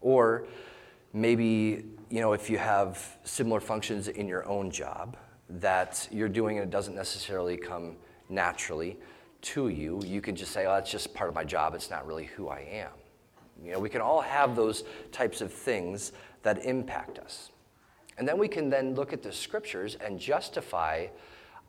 Or 0.00 0.46
maybe, 1.12 1.84
you 2.08 2.20
know, 2.20 2.32
if 2.32 2.48
you 2.48 2.56
have 2.56 3.18
similar 3.24 3.60
functions 3.60 4.08
in 4.08 4.26
your 4.26 4.48
own 4.48 4.70
job 4.70 5.16
that 5.50 6.08
you're 6.10 6.28
doing 6.28 6.56
and 6.58 6.66
it 6.66 6.70
doesn't 6.70 6.94
necessarily 6.94 7.56
come 7.56 7.96
naturally 8.30 8.96
to 9.42 9.68
you, 9.68 10.00
you 10.06 10.20
can 10.20 10.34
just 10.34 10.52
say, 10.52 10.64
oh, 10.66 10.74
that's 10.74 10.90
just 10.90 11.12
part 11.12 11.28
of 11.28 11.34
my 11.34 11.44
job. 11.44 11.74
It's 11.74 11.90
not 11.90 12.06
really 12.06 12.26
who 12.26 12.48
I 12.48 12.60
am. 12.60 12.90
You 13.62 13.72
know, 13.72 13.78
we 13.78 13.90
can 13.90 14.00
all 14.00 14.22
have 14.22 14.56
those 14.56 14.84
types 15.12 15.42
of 15.42 15.52
things 15.52 16.12
that 16.42 16.64
impact 16.64 17.18
us. 17.18 17.49
And 18.20 18.28
then 18.28 18.36
we 18.36 18.48
can 18.48 18.68
then 18.68 18.94
look 18.94 19.14
at 19.14 19.22
the 19.22 19.32
scriptures 19.32 19.96
and 19.98 20.20
justify 20.20 21.06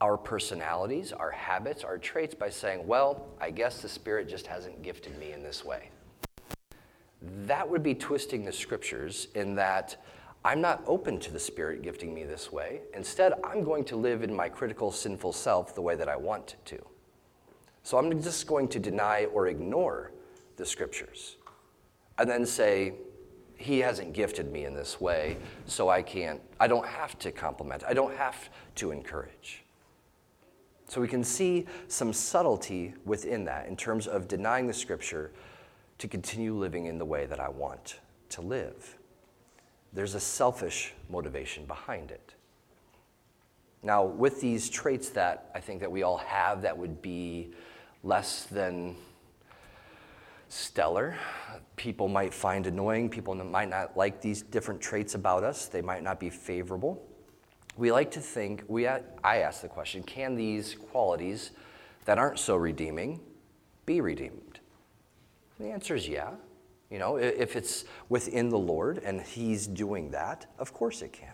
our 0.02 0.18
personalities, 0.18 1.14
our 1.14 1.32
habits, 1.32 1.86
our 1.86 1.98
traits 1.98 2.36
by 2.36 2.50
saying, 2.50 2.86
well, 2.86 3.30
I 3.40 3.52
guess 3.52 3.82
the 3.82 3.88
Spirit 3.88 4.28
just 4.28 4.48
hasn't 4.48 4.84
gifted 4.84 5.18
me 5.18 5.32
in 5.32 5.44
this 5.44 5.64
way. 5.64 5.92
That 7.46 7.70
would 7.70 7.84
be 7.84 7.96
twisting 7.96 8.44
the 8.44 8.52
scriptures 8.52 9.30
in 9.34 9.56
that 9.56 10.04
I'm 10.44 10.60
not 10.60 10.84
open 10.88 11.22
to 11.22 11.32
the 11.32 11.40
Spirit 11.40 11.84
gifting 11.84 12.14
me 12.14 12.26
this 12.26 12.52
way. 12.52 12.82
Instead, 12.94 13.32
I'm 13.46 13.64
going 13.64 13.86
to 13.86 13.96
live 13.96 14.22
in 14.22 14.36
my 14.36 14.50
critical, 14.50 14.92
sinful 14.92 15.32
self 15.32 15.74
the 15.74 15.82
way 15.82 15.96
that 15.96 16.10
I 16.10 16.18
want 16.18 16.58
to. 16.66 16.86
So 17.84 17.98
I'm 17.98 18.22
just 18.22 18.46
going 18.46 18.68
to 18.68 18.80
deny 18.80 19.24
or 19.34 19.48
ignore 19.48 20.12
the 20.58 20.66
scriptures 20.66 21.38
and 22.18 22.30
then 22.30 22.46
say, 22.46 22.96
He 23.62 23.80
hasn't 23.80 24.14
gifted 24.14 24.52
me 24.52 24.66
in 24.66 24.74
this 24.74 25.00
way, 25.00 25.38
so 25.68 25.88
I 25.88 26.02
can't, 26.02 26.42
I 26.60 26.68
don't 26.68 26.88
have 26.88 27.18
to 27.20 27.32
compliment, 27.32 27.84
I 27.88 27.94
don't 27.94 28.16
have 28.16 28.50
to 28.76 28.92
encourage. 28.92 29.64
So 30.88 31.00
we 31.00 31.08
can 31.08 31.24
see 31.24 31.68
some 31.88 32.12
subtlety 32.12 32.94
within 33.06 33.46
that 33.46 33.68
in 33.68 33.78
terms 33.78 34.08
of 34.08 34.28
denying 34.28 34.68
the 34.68 34.74
scripture 34.74 35.32
to 36.00 36.08
continue 36.08 36.56
living 36.56 36.88
in 36.88 36.98
the 36.98 37.06
way 37.06 37.28
that 37.28 37.40
I 37.40 37.50
want 37.50 38.00
to 38.30 38.42
live. 38.42 38.98
There's 39.94 40.16
a 40.16 40.20
selfish 40.20 40.94
motivation 41.10 41.66
behind 41.66 42.12
it. 42.12 42.34
Now, 43.84 44.04
with 44.04 44.42
these 44.42 44.70
traits 44.70 45.10
that 45.10 45.52
I 45.54 45.60
think 45.60 45.80
that 45.82 45.92
we 45.92 46.04
all 46.04 46.18
have 46.18 46.64
that 46.64 46.78
would 46.78 47.02
be 47.02 47.52
less 48.04 48.46
than 48.46 48.96
stellar, 50.52 51.18
people 51.76 52.08
might 52.08 52.34
find 52.34 52.68
annoying, 52.68 53.10
people 53.10 53.34
might 53.36 53.70
not 53.70 53.96
like 53.96 54.22
these 54.22 54.42
different 54.42 54.82
traits 54.82 55.16
about 55.16 55.44
us, 55.44 55.68
they 55.68 55.82
might 55.82 56.04
not 56.04 56.20
be 56.20 56.30
favorable 56.30 57.02
we 57.78 57.92
like 57.92 58.12
to 58.12 58.20
think, 58.20 58.64
we, 58.68 58.88
I 58.88 59.02
ask 59.24 59.62
the 59.62 59.68
question 59.68 60.04
can 60.04 60.36
these 60.36 60.76
qualities 60.76 61.52
that 62.06 62.18
aren't 62.18 62.40
so 62.40 62.56
redeeming 62.56 63.20
be 63.86 64.02
redeemed? 64.02 64.60
And 65.58 65.68
the 65.68 65.72
answer 65.72 65.96
is 65.96 66.08
yeah. 66.08 66.32
You 66.90 67.00
know, 67.00 67.16
if 67.16 67.56
it's 67.56 67.86
within 68.10 68.50
the 68.50 68.58
Lord 68.58 68.98
and 69.00 69.22
He's 69.22 69.66
doing 69.66 70.12
that, 70.12 70.48
of 70.60 70.74
course 70.74 71.02
it 71.02 71.14
can. 71.14 71.34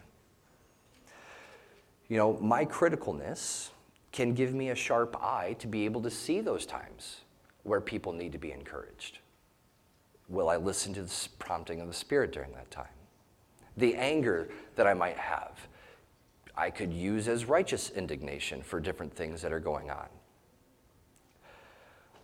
You 2.07 2.17
know, 2.17 2.37
my 2.39 2.63
criticalness 2.63 3.69
can 4.11 4.33
give 4.33 4.53
me 4.53 4.69
a 4.69 4.75
sharp 4.75 5.21
eye 5.21 5.55
to 5.59 5.67
be 5.67 5.85
able 5.85 6.01
to 6.03 6.11
see 6.11 6.41
those 6.41 6.65
times 6.65 7.21
where 7.67 7.81
people 7.81 8.13
need 8.13 8.31
to 8.31 8.37
be 8.37 8.51
encouraged. 8.51 9.19
Will 10.29 10.49
I 10.49 10.57
listen 10.57 10.93
to 10.95 11.03
the 11.03 11.29
prompting 11.39 11.81
of 11.81 11.87
the 11.87 11.93
Spirit 11.93 12.31
during 12.31 12.51
that 12.53 12.71
time? 12.71 12.85
The 13.77 13.95
anger 13.95 14.49
that 14.75 14.87
I 14.87 14.93
might 14.93 15.17
have 15.17 15.67
I 16.57 16.71
could 16.71 16.91
use 16.91 17.27
as 17.27 17.45
righteous 17.45 17.91
indignation 17.91 18.63
for 18.63 18.79
different 18.79 19.13
things 19.13 19.43
that 19.43 19.53
are 19.53 19.59
going 19.59 19.91
on. 19.91 20.07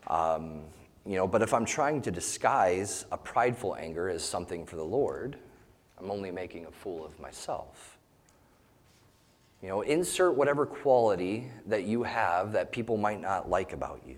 Um, 0.08 0.62
you 1.06 1.16
know, 1.16 1.28
but 1.28 1.44
if 1.44 1.54
I'm 1.54 1.66
trying 1.66 2.02
to 2.02 2.12
disguise 2.12 3.06
a 3.12 3.18
prideful 3.18 3.76
anger 3.76 4.10
as 4.10 4.24
something 4.24 4.66
for 4.66 4.76
the 4.76 4.84
Lord, 4.84 5.38
I'm 6.00 6.10
only 6.10 6.32
making 6.32 6.66
a 6.66 6.72
fool 6.72 7.06
of 7.06 7.20
myself. 7.20 7.98
You 9.62 9.70
know, 9.70 9.82
insert 9.82 10.36
whatever 10.36 10.66
quality 10.66 11.52
that 11.68 11.84
you 11.84 12.04
have 12.04 12.52
that 12.54 12.72
people 12.72 12.98
might 12.98 13.22
not 13.22 13.50
like 13.50 13.72
about 13.72 14.02
you, 14.06 14.18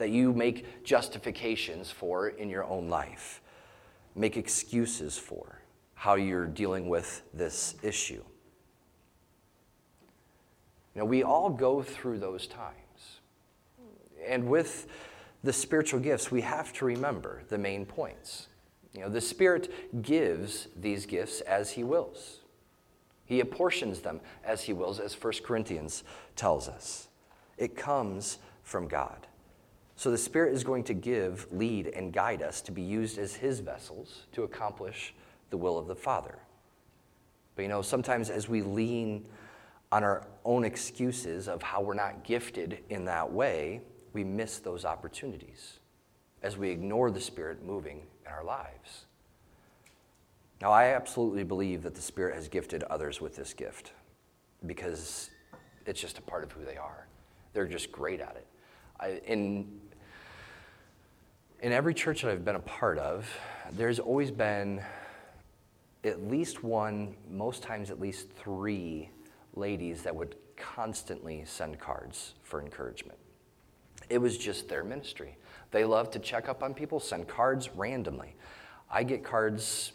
that 0.00 0.08
you 0.08 0.32
make 0.32 0.82
justifications 0.82 1.90
for 1.90 2.30
in 2.30 2.48
your 2.48 2.64
own 2.64 2.88
life, 2.88 3.42
make 4.14 4.38
excuses 4.38 5.18
for 5.18 5.60
how 5.92 6.14
you're 6.14 6.46
dealing 6.46 6.88
with 6.88 7.22
this 7.34 7.74
issue. 7.82 8.24
You 10.94 11.00
know, 11.02 11.04
we 11.04 11.22
all 11.22 11.50
go 11.50 11.82
through 11.82 12.18
those 12.18 12.46
times. 12.46 13.20
And 14.26 14.48
with 14.48 14.86
the 15.44 15.52
spiritual 15.52 16.00
gifts, 16.00 16.30
we 16.30 16.40
have 16.40 16.72
to 16.74 16.86
remember 16.86 17.42
the 17.50 17.58
main 17.58 17.84
points. 17.84 18.48
You 18.94 19.02
know, 19.02 19.10
the 19.10 19.20
Spirit 19.20 20.00
gives 20.00 20.68
these 20.74 21.04
gifts 21.04 21.42
as 21.42 21.72
He 21.72 21.84
wills. 21.84 22.38
He 23.26 23.40
apportions 23.40 24.00
them 24.00 24.20
as 24.42 24.62
He 24.62 24.72
wills, 24.72 24.98
as 24.98 25.12
1 25.12 25.34
Corinthians 25.44 26.04
tells 26.36 26.70
us. 26.70 27.08
It 27.58 27.76
comes 27.76 28.38
from 28.62 28.88
God. 28.88 29.26
So 30.00 30.10
the 30.10 30.16
Spirit 30.16 30.54
is 30.54 30.64
going 30.64 30.84
to 30.84 30.94
give, 30.94 31.46
lead, 31.52 31.88
and 31.88 32.10
guide 32.10 32.40
us 32.40 32.62
to 32.62 32.72
be 32.72 32.80
used 32.80 33.18
as 33.18 33.34
His 33.34 33.60
vessels 33.60 34.22
to 34.32 34.44
accomplish 34.44 35.12
the 35.50 35.58
will 35.58 35.76
of 35.76 35.88
the 35.88 35.94
Father. 35.94 36.38
But 37.54 37.62
you 37.64 37.68
know, 37.68 37.82
sometimes 37.82 38.30
as 38.30 38.48
we 38.48 38.62
lean 38.62 39.26
on 39.92 40.02
our 40.02 40.26
own 40.46 40.64
excuses 40.64 41.48
of 41.48 41.62
how 41.62 41.82
we're 41.82 41.92
not 41.92 42.24
gifted 42.24 42.78
in 42.88 43.04
that 43.04 43.30
way, 43.30 43.82
we 44.14 44.24
miss 44.24 44.58
those 44.58 44.86
opportunities 44.86 45.80
as 46.42 46.56
we 46.56 46.70
ignore 46.70 47.10
the 47.10 47.20
Spirit 47.20 47.62
moving 47.62 48.00
in 48.24 48.32
our 48.32 48.42
lives. 48.42 49.04
Now, 50.62 50.72
I 50.72 50.94
absolutely 50.94 51.44
believe 51.44 51.82
that 51.82 51.94
the 51.94 52.00
Spirit 52.00 52.36
has 52.36 52.48
gifted 52.48 52.84
others 52.84 53.20
with 53.20 53.36
this 53.36 53.52
gift 53.52 53.92
because 54.64 55.28
it's 55.84 56.00
just 56.00 56.16
a 56.16 56.22
part 56.22 56.42
of 56.42 56.52
who 56.52 56.64
they 56.64 56.78
are. 56.78 57.06
They're 57.52 57.68
just 57.68 57.92
great 57.92 58.22
at 58.22 58.36
it. 58.36 58.46
I, 58.98 59.20
in, 59.26 59.80
in 61.62 61.72
every 61.72 61.94
church 61.94 62.22
that 62.22 62.30
I've 62.30 62.44
been 62.44 62.56
a 62.56 62.60
part 62.60 62.98
of, 62.98 63.28
there's 63.72 63.98
always 63.98 64.30
been 64.30 64.82
at 66.04 66.22
least 66.22 66.64
one, 66.64 67.14
most 67.30 67.62
times 67.62 67.90
at 67.90 68.00
least 68.00 68.32
three 68.32 69.10
ladies 69.54 70.02
that 70.02 70.14
would 70.14 70.36
constantly 70.56 71.44
send 71.44 71.78
cards 71.78 72.34
for 72.42 72.60
encouragement. 72.60 73.18
It 74.08 74.18
was 74.18 74.38
just 74.38 74.68
their 74.68 74.82
ministry. 74.82 75.36
They 75.70 75.84
love 75.84 76.10
to 76.12 76.18
check 76.18 76.48
up 76.48 76.62
on 76.62 76.74
people, 76.74 76.98
send 76.98 77.28
cards 77.28 77.68
randomly. 77.76 78.34
I 78.90 79.02
get 79.02 79.22
cards 79.22 79.92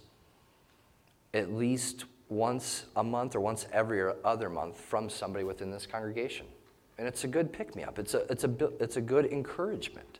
at 1.33 1.51
least 1.51 2.05
once 2.29 2.85
a 2.95 3.03
month 3.03 3.35
or 3.35 3.41
once 3.41 3.67
every 3.73 4.09
other 4.23 4.49
month 4.49 4.79
from 4.79 5.09
somebody 5.09 5.43
within 5.43 5.71
this 5.71 5.85
congregation. 5.85 6.45
And 6.97 7.07
it's 7.07 7.23
a 7.23 7.27
good 7.27 7.51
pick 7.51 7.75
me 7.75 7.83
up, 7.83 7.97
it's 7.97 8.13
a, 8.13 8.19
it's, 8.31 8.43
a, 8.43 8.51
it's 8.79 8.97
a 8.97 9.01
good 9.01 9.25
encouragement. 9.25 10.19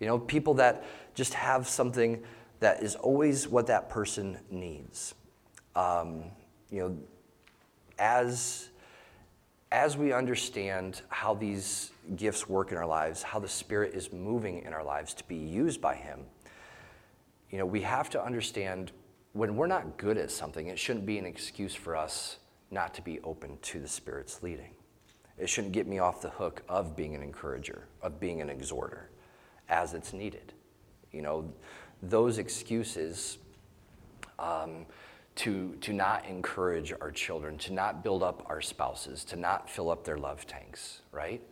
You 0.00 0.06
know, 0.06 0.18
people 0.18 0.54
that 0.54 0.84
just 1.14 1.34
have 1.34 1.68
something 1.68 2.22
that 2.60 2.82
is 2.82 2.94
always 2.96 3.48
what 3.48 3.66
that 3.66 3.88
person 3.88 4.38
needs. 4.50 5.14
Um, 5.76 6.24
you 6.70 6.80
know, 6.80 6.98
as, 7.98 8.68
as 9.72 9.96
we 9.96 10.12
understand 10.12 11.02
how 11.08 11.34
these 11.34 11.90
gifts 12.16 12.48
work 12.48 12.72
in 12.72 12.78
our 12.78 12.86
lives, 12.86 13.22
how 13.22 13.38
the 13.38 13.48
Spirit 13.48 13.94
is 13.94 14.12
moving 14.12 14.62
in 14.62 14.72
our 14.72 14.84
lives 14.84 15.14
to 15.14 15.24
be 15.24 15.36
used 15.36 15.80
by 15.80 15.94
Him, 15.94 16.20
you 17.50 17.58
know, 17.58 17.66
we 17.66 17.80
have 17.80 18.10
to 18.10 18.22
understand 18.22 18.92
when 19.32 19.56
we're 19.56 19.66
not 19.66 19.96
good 19.96 20.18
at 20.18 20.30
something, 20.30 20.66
it 20.66 20.78
shouldn't 20.78 21.06
be 21.06 21.18
an 21.18 21.26
excuse 21.26 21.74
for 21.74 21.96
us 21.96 22.38
not 22.70 22.92
to 22.94 23.02
be 23.02 23.20
open 23.20 23.58
to 23.62 23.78
the 23.80 23.88
Spirit's 23.88 24.42
leading. 24.42 24.74
It 25.38 25.48
shouldn't 25.48 25.72
get 25.72 25.86
me 25.86 26.00
off 26.00 26.20
the 26.20 26.30
hook 26.30 26.62
of 26.68 26.96
being 26.96 27.14
an 27.14 27.22
encourager, 27.22 27.86
of 28.02 28.18
being 28.18 28.40
an 28.40 28.50
exhorter, 28.50 29.10
as 29.68 29.94
it's 29.94 30.12
needed. 30.12 30.52
You 31.12 31.22
know, 31.22 31.52
those 32.02 32.38
excuses 32.38 33.38
um, 34.38 34.86
to, 35.36 35.76
to 35.80 35.92
not 35.92 36.26
encourage 36.26 36.92
our 37.00 37.10
children, 37.10 37.58
to 37.58 37.72
not 37.72 38.02
build 38.02 38.22
up 38.22 38.44
our 38.48 38.60
spouses, 38.60 39.24
to 39.24 39.36
not 39.36 39.70
fill 39.70 39.90
up 39.90 40.04
their 40.04 40.18
love 40.18 40.46
tanks, 40.46 41.02
right? 41.12 41.42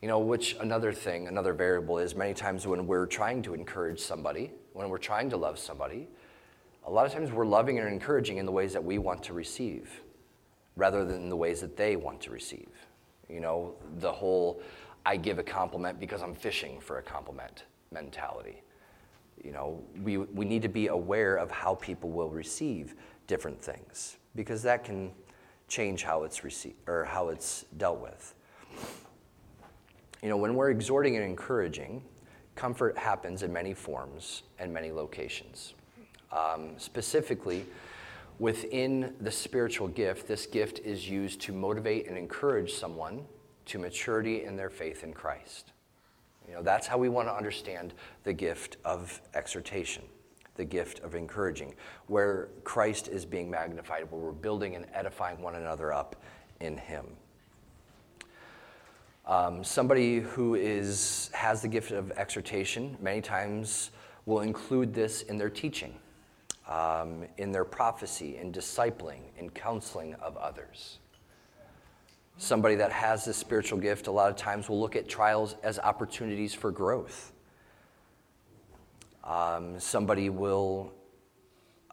You 0.00 0.08
know, 0.08 0.18
which 0.18 0.56
another 0.60 0.92
thing, 0.92 1.28
another 1.28 1.52
variable 1.52 1.98
is 1.98 2.14
many 2.14 2.34
times 2.34 2.66
when 2.66 2.86
we're 2.86 3.06
trying 3.06 3.42
to 3.42 3.54
encourage 3.54 4.00
somebody, 4.00 4.50
when 4.72 4.88
we're 4.88 4.98
trying 4.98 5.30
to 5.30 5.36
love 5.36 5.58
somebody, 5.58 6.08
a 6.84 6.90
lot 6.90 7.06
of 7.06 7.12
times 7.12 7.30
we're 7.30 7.46
loving 7.46 7.78
and 7.78 7.86
encouraging 7.88 8.38
in 8.38 8.46
the 8.46 8.52
ways 8.52 8.72
that 8.72 8.82
we 8.82 8.98
want 8.98 9.22
to 9.24 9.32
receive 9.32 10.00
rather 10.76 11.04
than 11.04 11.28
the 11.28 11.36
ways 11.36 11.60
that 11.60 11.76
they 11.76 11.96
want 11.96 12.20
to 12.22 12.30
receive. 12.30 12.68
You 13.28 13.40
know, 13.40 13.74
the 13.98 14.10
whole 14.10 14.60
I 15.04 15.16
give 15.16 15.38
a 15.38 15.42
compliment 15.42 15.98
because 15.98 16.22
I'm 16.22 16.34
fishing 16.34 16.80
for 16.80 16.98
a 16.98 17.02
compliment 17.02 17.64
mentality. 17.90 18.62
You 19.42 19.52
know, 19.52 19.82
we, 20.02 20.18
we 20.18 20.44
need 20.44 20.62
to 20.62 20.68
be 20.68 20.88
aware 20.88 21.36
of 21.36 21.50
how 21.50 21.74
people 21.76 22.10
will 22.10 22.30
receive 22.30 22.94
different 23.26 23.60
things 23.60 24.16
because 24.36 24.62
that 24.62 24.84
can 24.84 25.12
change 25.68 26.02
how 26.02 26.22
it's 26.22 26.44
received 26.44 26.76
or 26.86 27.04
how 27.04 27.28
it's 27.28 27.64
dealt 27.78 28.00
with. 28.00 28.34
You 30.22 30.28
know, 30.28 30.36
when 30.36 30.54
we're 30.54 30.70
exhorting 30.70 31.16
and 31.16 31.24
encouraging, 31.24 32.04
comfort 32.54 32.96
happens 32.96 33.42
in 33.42 33.52
many 33.52 33.74
forms 33.74 34.42
and 34.58 34.72
many 34.72 34.92
locations. 34.92 35.74
Um, 36.30 36.70
specifically, 36.78 37.66
within 38.38 39.14
the 39.20 39.30
spiritual 39.30 39.88
gift, 39.88 40.28
this 40.28 40.46
gift 40.46 40.78
is 40.80 41.08
used 41.08 41.40
to 41.42 41.52
motivate 41.52 42.06
and 42.06 42.16
encourage 42.16 42.72
someone 42.72 43.24
to 43.66 43.78
maturity 43.78 44.44
in 44.44 44.56
their 44.56 44.70
faith 44.70 45.04
in 45.04 45.12
Christ. 45.12 45.72
You 46.48 46.54
know, 46.54 46.62
that's 46.62 46.86
how 46.86 46.98
we 46.98 47.08
want 47.08 47.28
to 47.28 47.34
understand 47.34 47.94
the 48.24 48.32
gift 48.32 48.76
of 48.84 49.20
exhortation, 49.34 50.02
the 50.56 50.64
gift 50.64 51.00
of 51.00 51.14
encouraging, 51.14 51.74
where 52.08 52.48
Christ 52.64 53.08
is 53.08 53.24
being 53.24 53.50
magnified, 53.50 54.10
where 54.10 54.20
we're 54.20 54.32
building 54.32 54.74
and 54.74 54.86
edifying 54.92 55.40
one 55.40 55.54
another 55.54 55.92
up 55.92 56.16
in 56.60 56.76
Him. 56.76 57.06
Um, 59.24 59.62
somebody 59.62 60.18
who 60.18 60.56
is, 60.56 61.30
has 61.32 61.62
the 61.62 61.68
gift 61.68 61.92
of 61.92 62.10
exhortation 62.12 62.96
many 63.00 63.20
times 63.20 63.90
will 64.26 64.40
include 64.40 64.92
this 64.92 65.22
in 65.22 65.38
their 65.38 65.50
teaching, 65.50 65.94
um, 66.68 67.26
in 67.38 67.52
their 67.52 67.64
prophecy, 67.64 68.36
in 68.36 68.52
discipling, 68.52 69.20
in 69.38 69.48
counseling 69.50 70.14
of 70.14 70.36
others. 70.36 70.98
Somebody 72.42 72.74
that 72.74 72.90
has 72.90 73.24
this 73.24 73.36
spiritual 73.36 73.78
gift, 73.78 74.08
a 74.08 74.10
lot 74.10 74.28
of 74.28 74.34
times 74.34 74.68
will 74.68 74.80
look 74.80 74.96
at 74.96 75.08
trials 75.08 75.54
as 75.62 75.78
opportunities 75.78 76.52
for 76.52 76.72
growth. 76.72 77.30
Um, 79.22 79.78
somebody 79.78 80.28
will, 80.28 80.92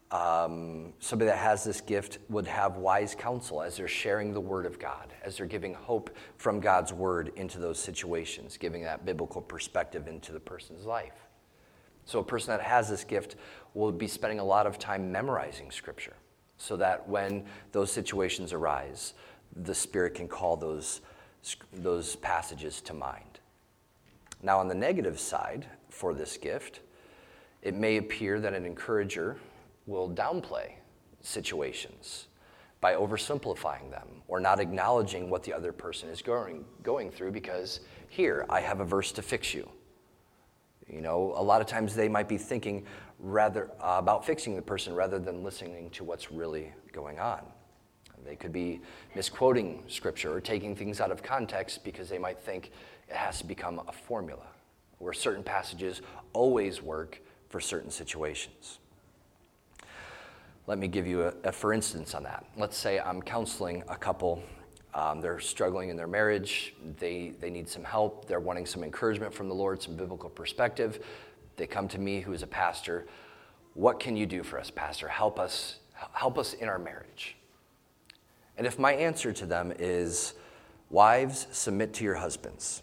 um, 0.10 0.94
somebody 0.98 1.30
that 1.30 1.38
has 1.38 1.64
this 1.64 1.82
gift 1.82 2.18
would 2.30 2.48
have 2.48 2.78
wise 2.78 3.14
counsel 3.14 3.62
as 3.62 3.78
they're 3.78 3.88
sharing 3.88 4.34
the 4.34 4.42
word 4.42 4.66
of 4.66 4.80
God, 4.80 5.14
as 5.24 5.38
they're 5.38 5.46
giving 5.46 5.76
hope 5.76 6.10
from 6.38 6.60
God's 6.60 6.92
word 6.92 7.32
into 7.36 7.60
those 7.60 7.78
situations, 7.78 8.58
giving 8.58 8.82
that 8.86 9.06
biblical 9.06 9.44
perspective 9.44 10.08
into 10.08 10.32
the 10.32 10.40
person's 10.40 10.84
life. 10.84 11.28
So, 12.06 12.18
a 12.18 12.24
person 12.24 12.58
that 12.58 12.64
has 12.64 12.90
this 12.90 13.04
gift 13.04 13.36
will 13.76 13.92
be 13.92 14.08
spending 14.08 14.40
a 14.40 14.44
lot 14.44 14.66
of 14.66 14.80
time 14.80 15.12
memorizing 15.12 15.70
scripture 15.70 16.16
so 16.58 16.76
that 16.76 17.08
when 17.08 17.46
those 17.72 17.92
situations 17.92 18.52
arise, 18.52 19.14
the 19.56 19.76
Spirit 19.76 20.16
can 20.16 20.28
call 20.28 20.56
those, 20.56 21.02
those 21.74 22.16
passages 22.18 22.82
to 22.82 22.94
mind. 22.94 23.40
Now, 24.42 24.60
on 24.60 24.68
the 24.68 24.76
negative 24.76 25.20
side 25.20 25.66
for 25.90 26.14
this 26.14 26.38
gift, 26.38 26.82
it 27.62 27.76
may 27.76 27.98
appear 27.98 28.40
that 28.40 28.54
an 28.54 28.66
encourager 28.66 29.38
will 29.86 30.10
downplay 30.10 30.72
situations 31.22 32.28
by 32.80 32.94
oversimplifying 32.94 33.92
them 33.92 34.08
or 34.28 34.40
not 34.40 34.60
acknowledging 34.60 35.30
what 35.30 35.44
the 35.44 35.54
other 35.54 35.74
person 35.74 36.10
is 36.10 36.22
going, 36.22 36.64
going 36.84 37.12
through 37.12 37.32
because 37.32 37.82
here, 38.08 38.46
I 38.50 38.62
have 38.62 38.80
a 38.80 38.86
verse 38.86 39.12
to 39.14 39.22
fix 39.22 39.54
you. 39.54 39.70
You 40.88 41.02
know, 41.02 41.34
a 41.36 41.44
lot 41.44 41.62
of 41.62 41.68
times 41.68 41.94
they 41.94 42.08
might 42.08 42.28
be 42.28 42.38
thinking 42.38 42.86
rather 43.20 43.70
uh, 43.80 43.98
about 44.00 44.26
fixing 44.26 44.56
the 44.56 44.62
person 44.62 44.96
rather 44.96 45.20
than 45.20 45.44
listening 45.44 45.90
to 45.92 46.04
what's 46.04 46.32
really 46.32 46.72
going 46.94 47.20
on. 47.20 47.42
They 48.26 48.36
could 48.36 48.52
be 48.52 48.82
misquoting 49.16 49.84
scripture 49.88 50.34
or 50.34 50.42
taking 50.42 50.76
things 50.76 51.02
out 51.02 51.12
of 51.12 51.24
context 51.24 51.84
because 51.84 52.10
they 52.10 52.18
might 52.18 52.40
think 52.40 52.72
it 53.10 53.16
has 53.16 53.40
to 53.40 53.46
become 53.46 53.82
a 53.88 53.92
formula 53.92 54.46
where 55.00 55.14
certain 55.14 55.44
passages 55.44 56.02
always 56.34 56.82
work 56.82 57.22
for 57.50 57.60
certain 57.60 57.90
situations. 57.90 58.80
Let 60.68 60.78
me 60.78 60.88
give 60.88 61.08
you 61.08 61.24
a, 61.24 61.34
a 61.46 61.52
for 61.52 61.74
instance 61.74 62.14
on 62.14 62.24
that. 62.24 62.46
Let's 62.56 62.78
say 62.78 63.00
I'm 63.00 63.22
counseling 63.22 63.84
a 63.88 63.96
couple. 63.96 64.44
Um, 64.94 65.22
they're 65.22 65.40
struggling 65.40 65.90
in 65.90 65.98
their 65.98 66.08
marriage. 66.08 66.76
They, 66.98 67.34
they 67.40 67.50
need 67.50 67.68
some 67.68 67.84
help. 67.84 68.28
They're 68.28 68.40
wanting 68.40 68.66
some 68.66 68.84
encouragement 68.84 69.34
from 69.34 69.48
the 69.48 69.56
Lord, 69.56 69.82
some 69.82 69.96
biblical 69.96 70.30
perspective. 70.30 71.04
They 71.58 71.66
come 71.66 71.88
to 71.90 72.00
me, 72.00 72.22
who 72.22 72.34
is 72.34 72.44
a 72.44 72.48
pastor. 72.48 73.08
What 73.74 74.00
can 74.00 74.16
you 74.16 74.26
do 74.26 74.44
for 74.44 74.60
us, 74.60 74.70
Pastor? 74.70 75.08
Help 75.08 75.40
us, 75.40 75.78
help 76.14 76.38
us 76.38 76.54
in 76.54 76.70
our 76.70 76.80
marriage. 76.80 77.36
And 78.60 78.68
if 78.68 78.78
my 78.78 78.92
answer 78.92 79.32
to 79.32 79.46
them 79.46 79.74
is, 79.80 80.34
Wives, 80.90 81.48
submit 81.52 81.94
to 81.94 82.04
your 82.04 82.16
husbands, 82.16 82.82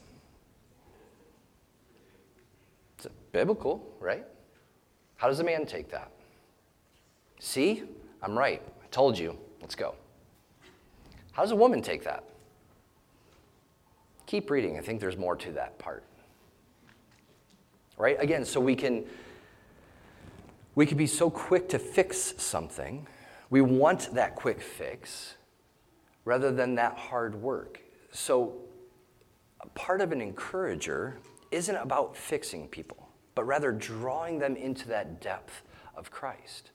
it's 2.97 3.07
biblical, 3.31 3.87
right? 4.01 4.25
How 5.17 5.29
does 5.29 5.39
a 5.41 5.45
man 5.45 5.67
take 5.67 5.91
that? 5.91 6.11
See, 7.41 7.83
I'm 8.23 8.39
right. 8.39 8.63
I 8.83 8.87
told 8.91 9.19
you. 9.19 9.37
Let's 9.61 9.75
go. 9.75 9.95
How 11.33 11.43
does 11.43 11.51
a 11.51 11.57
woman 11.57 11.83
take 11.83 12.05
that? 12.05 12.25
Keep 14.25 14.51
reading. 14.51 14.79
I 14.79 14.81
think 14.81 14.99
there's 14.99 15.19
more 15.19 15.37
to 15.37 15.53
that 15.53 15.79
part. 15.79 16.05
Right? 17.99 18.17
Again, 18.19 18.47
so 18.47 18.61
we 18.61 18.75
can 18.75 19.05
we 20.75 20.87
can 20.87 20.97
be 20.97 21.07
so 21.07 21.29
quick 21.29 21.69
to 21.71 21.79
fix 21.79 22.33
something. 22.39 23.07
We 23.51 23.61
want 23.61 24.15
that 24.15 24.37
quick 24.37 24.63
fix 24.63 25.37
rather 26.27 26.53
than 26.53 26.75
that 26.75 26.99
hard 26.99 27.41
work. 27.41 27.81
So, 28.11 28.57
part 29.75 30.03
of 30.03 30.13
an 30.13 30.21
encourager 30.21 31.19
isn't 31.51 31.77
about 31.77 32.15
fixing 32.15 32.69
people, 32.69 33.09
but 33.35 33.45
rather 33.45 33.73
drawing 33.73 34.39
them 34.39 34.57
into 34.57 34.89
that 34.89 35.23
depth 35.23 35.63
of 35.97 36.11
Christ. 36.11 36.73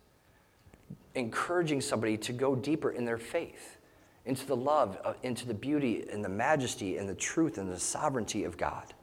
Encouraging 1.14 1.82
somebody 1.82 2.18
to 2.18 2.34
go 2.34 2.56
deeper 2.56 2.92
in 2.92 3.06
their 3.06 3.18
faith, 3.18 3.78
into 4.26 4.48
the 4.48 4.56
love, 4.56 4.98
uh, 5.04 5.14
into 5.22 5.46
the 5.46 5.54
beauty 5.54 6.06
and 6.10 6.24
the 6.24 6.30
majesty 6.30 6.98
and 6.98 7.08
the 7.08 7.16
truth 7.16 7.58
and 7.58 7.70
the 7.70 7.80
sovereignty 7.80 8.46
of 8.46 8.58
God. 8.58 8.94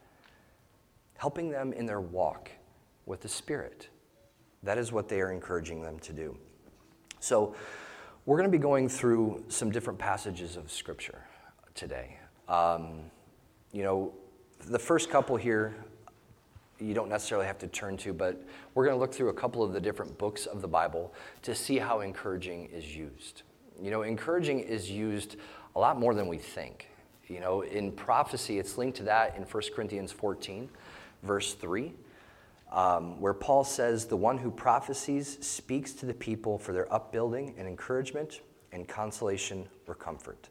Helping 1.19 1.51
them 1.51 1.73
in 1.75 1.85
their 1.85 2.01
walk 2.01 2.51
with 3.05 3.21
the 3.21 3.29
Spirit. 3.29 3.89
That 4.63 4.79
is 4.79 4.93
what 4.93 5.09
they 5.09 5.21
are 5.21 5.31
encouraging 5.31 5.83
them 5.83 5.99
to 6.01 6.13
do. 6.13 6.39
So, 7.21 7.55
we're 8.29 8.37
going 8.37 8.51
to 8.51 8.55
be 8.55 8.61
going 8.61 8.91
through 8.91 9.43
some 9.49 9.71
different 9.71 9.99
passages 9.99 10.57
of 10.57 10.71
Scripture 10.71 11.19
today. 11.75 12.19
Um, 12.47 13.01
you 13.73 13.83
know, 13.83 14.13
the 14.67 14.79
first 14.79 15.09
couple 15.09 15.35
here, 15.39 15.75
you 16.79 16.93
don't 16.93 17.09
necessarily 17.09 17.47
have 17.47 17.57
to 17.61 17.67
turn 17.69 17.97
to, 17.97 18.13
but 18.13 18.45
we're 18.75 18.85
going 18.85 18.95
to 18.95 19.01
look 19.01 19.15
through 19.15 19.31
a 19.31 19.33
couple 19.33 19.63
of 19.63 19.73
the 19.73 19.81
different 19.81 20.19
books 20.19 20.45
of 20.45 20.61
the 20.61 20.69
Bible 20.69 21.15
to 21.41 21.55
see 21.55 21.79
how 21.79 22.01
encouraging 22.01 22.67
is 22.67 22.95
used. 22.95 23.45
You 23.81 23.91
know, 23.91 24.03
encouraging 24.03 24.61
is 24.61 24.91
used 24.91 25.37
a 25.75 25.81
lot 25.81 25.99
more 25.99 26.13
than 26.13 26.29
we 26.29 26.37
think. 26.37 26.91
You 27.29 27.41
know, 27.41 27.63
in 27.63 27.93
prophecy, 27.93 28.59
it's 28.59 28.77
linked 28.77 28.99
to 28.99 29.05
that 29.05 29.39
in 29.39 29.43
1 29.45 29.63
Corinthians 29.75 30.13
14, 30.13 30.69
verse 31.23 31.55
3, 31.55 31.95
um, 32.73 33.21
where 33.21 33.35
Paul 33.35 33.65
says, 33.65 34.07
The 34.07 34.17
one 34.17 34.39
who 34.39 34.51
prophesies 34.51 35.39
speaks 35.45 35.93
to 35.95 36.07
the 36.07 36.15
people 36.15 36.59
for 36.59 36.73
their 36.73 36.93
upbuilding 36.93 37.55
and 37.59 37.67
encouragement 37.67 38.41
and 38.73 38.87
consolation 38.87 39.69
or 39.87 39.95
comfort. 39.95 40.49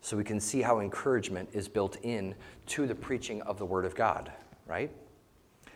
So 0.00 0.16
we 0.16 0.24
can 0.24 0.40
see 0.40 0.62
how 0.62 0.80
encouragement 0.80 1.48
is 1.52 1.68
built 1.68 1.96
in 2.02 2.34
to 2.66 2.86
the 2.86 2.94
preaching 2.94 3.42
of 3.42 3.58
the 3.58 3.66
Word 3.66 3.84
of 3.84 3.94
God, 3.94 4.32
right? 4.66 4.90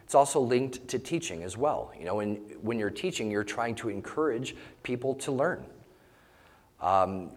It's 0.04 0.14
also 0.14 0.40
linked 0.40 0.88
to 0.88 0.98
teaching 0.98 1.42
as 1.42 1.56
well. 1.56 1.92
You 1.98 2.04
know, 2.04 2.16
when, 2.16 2.36
when 2.60 2.78
you're 2.78 2.90
teaching, 2.90 3.30
you're 3.30 3.44
trying 3.44 3.74
to 3.76 3.88
encourage 3.88 4.54
people 4.82 5.14
to 5.16 5.32
learn. 5.32 5.64
Um, 6.80 7.30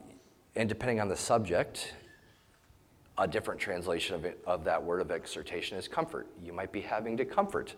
and 0.55 0.69
depending 0.69 0.99
on 0.99 1.07
the 1.07 1.15
subject, 1.15 1.93
a 3.17 3.27
different 3.27 3.59
translation 3.59 4.15
of, 4.15 4.25
it, 4.25 4.41
of 4.45 4.63
that 4.65 4.83
word 4.83 5.01
of 5.01 5.11
exhortation 5.11 5.77
is 5.77 5.87
comfort. 5.87 6.27
You 6.43 6.53
might 6.53 6.71
be 6.71 6.81
having 6.81 7.15
to 7.17 7.25
comfort 7.25 7.75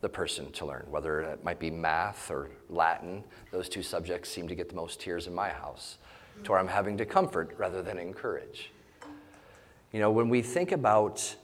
the 0.00 0.08
person 0.08 0.50
to 0.52 0.64
learn, 0.64 0.86
whether 0.88 1.20
it 1.20 1.44
might 1.44 1.58
be 1.58 1.70
math 1.70 2.30
or 2.30 2.50
Latin. 2.68 3.22
Those 3.50 3.68
two 3.68 3.82
subjects 3.82 4.30
seem 4.30 4.48
to 4.48 4.54
get 4.54 4.68
the 4.68 4.74
most 4.74 5.00
tears 5.00 5.26
in 5.26 5.34
my 5.34 5.50
house, 5.50 5.98
to 6.44 6.52
where 6.52 6.60
I'm 6.60 6.68
having 6.68 6.96
to 6.98 7.04
comfort 7.04 7.54
rather 7.58 7.82
than 7.82 7.98
encourage. 7.98 8.70
You 9.92 10.00
know, 10.00 10.10
when 10.10 10.28
we 10.28 10.40
think 10.40 10.72
about 10.72 11.34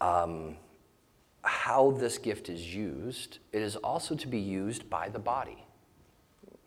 um, 0.00 0.56
how 1.42 1.92
this 1.92 2.18
gift 2.18 2.48
is 2.48 2.74
used, 2.74 3.38
it 3.52 3.62
is 3.62 3.76
also 3.76 4.14
to 4.14 4.26
be 4.26 4.40
used 4.40 4.88
by 4.90 5.08
the 5.08 5.18
body. 5.18 5.64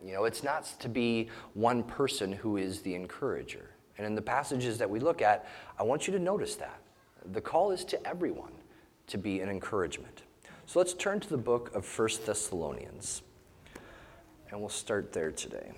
You 0.05 0.13
know, 0.13 0.25
it's 0.25 0.43
not 0.43 0.65
to 0.79 0.87
be 0.87 1.27
one 1.53 1.83
person 1.83 2.31
who 2.31 2.57
is 2.57 2.81
the 2.81 2.93
encourager. 2.93 3.71
And 3.97 4.05
in 4.05 4.15
the 4.15 4.21
passages 4.21 4.77
that 4.77 4.89
we 4.89 4.99
look 4.99 5.21
at, 5.21 5.47
I 5.79 5.83
want 5.83 6.07
you 6.07 6.13
to 6.13 6.19
notice 6.19 6.55
that. 6.55 6.79
The 7.33 7.41
call 7.41 7.71
is 7.71 7.83
to 7.85 8.07
everyone 8.07 8.51
to 9.07 9.17
be 9.17 9.39
an 9.41 9.49
encouragement. 9.49 10.21
So 10.67 10.79
let's 10.79 10.93
turn 10.93 11.21
to 11.21 11.29
the 11.29 11.37
book 11.37 11.73
of 11.73 11.85
First 11.85 12.25
Thessalonians. 12.25 13.21
And 14.51 14.59
we'll 14.59 14.67
start 14.67 15.13
there 15.13 15.31
today. 15.31 15.71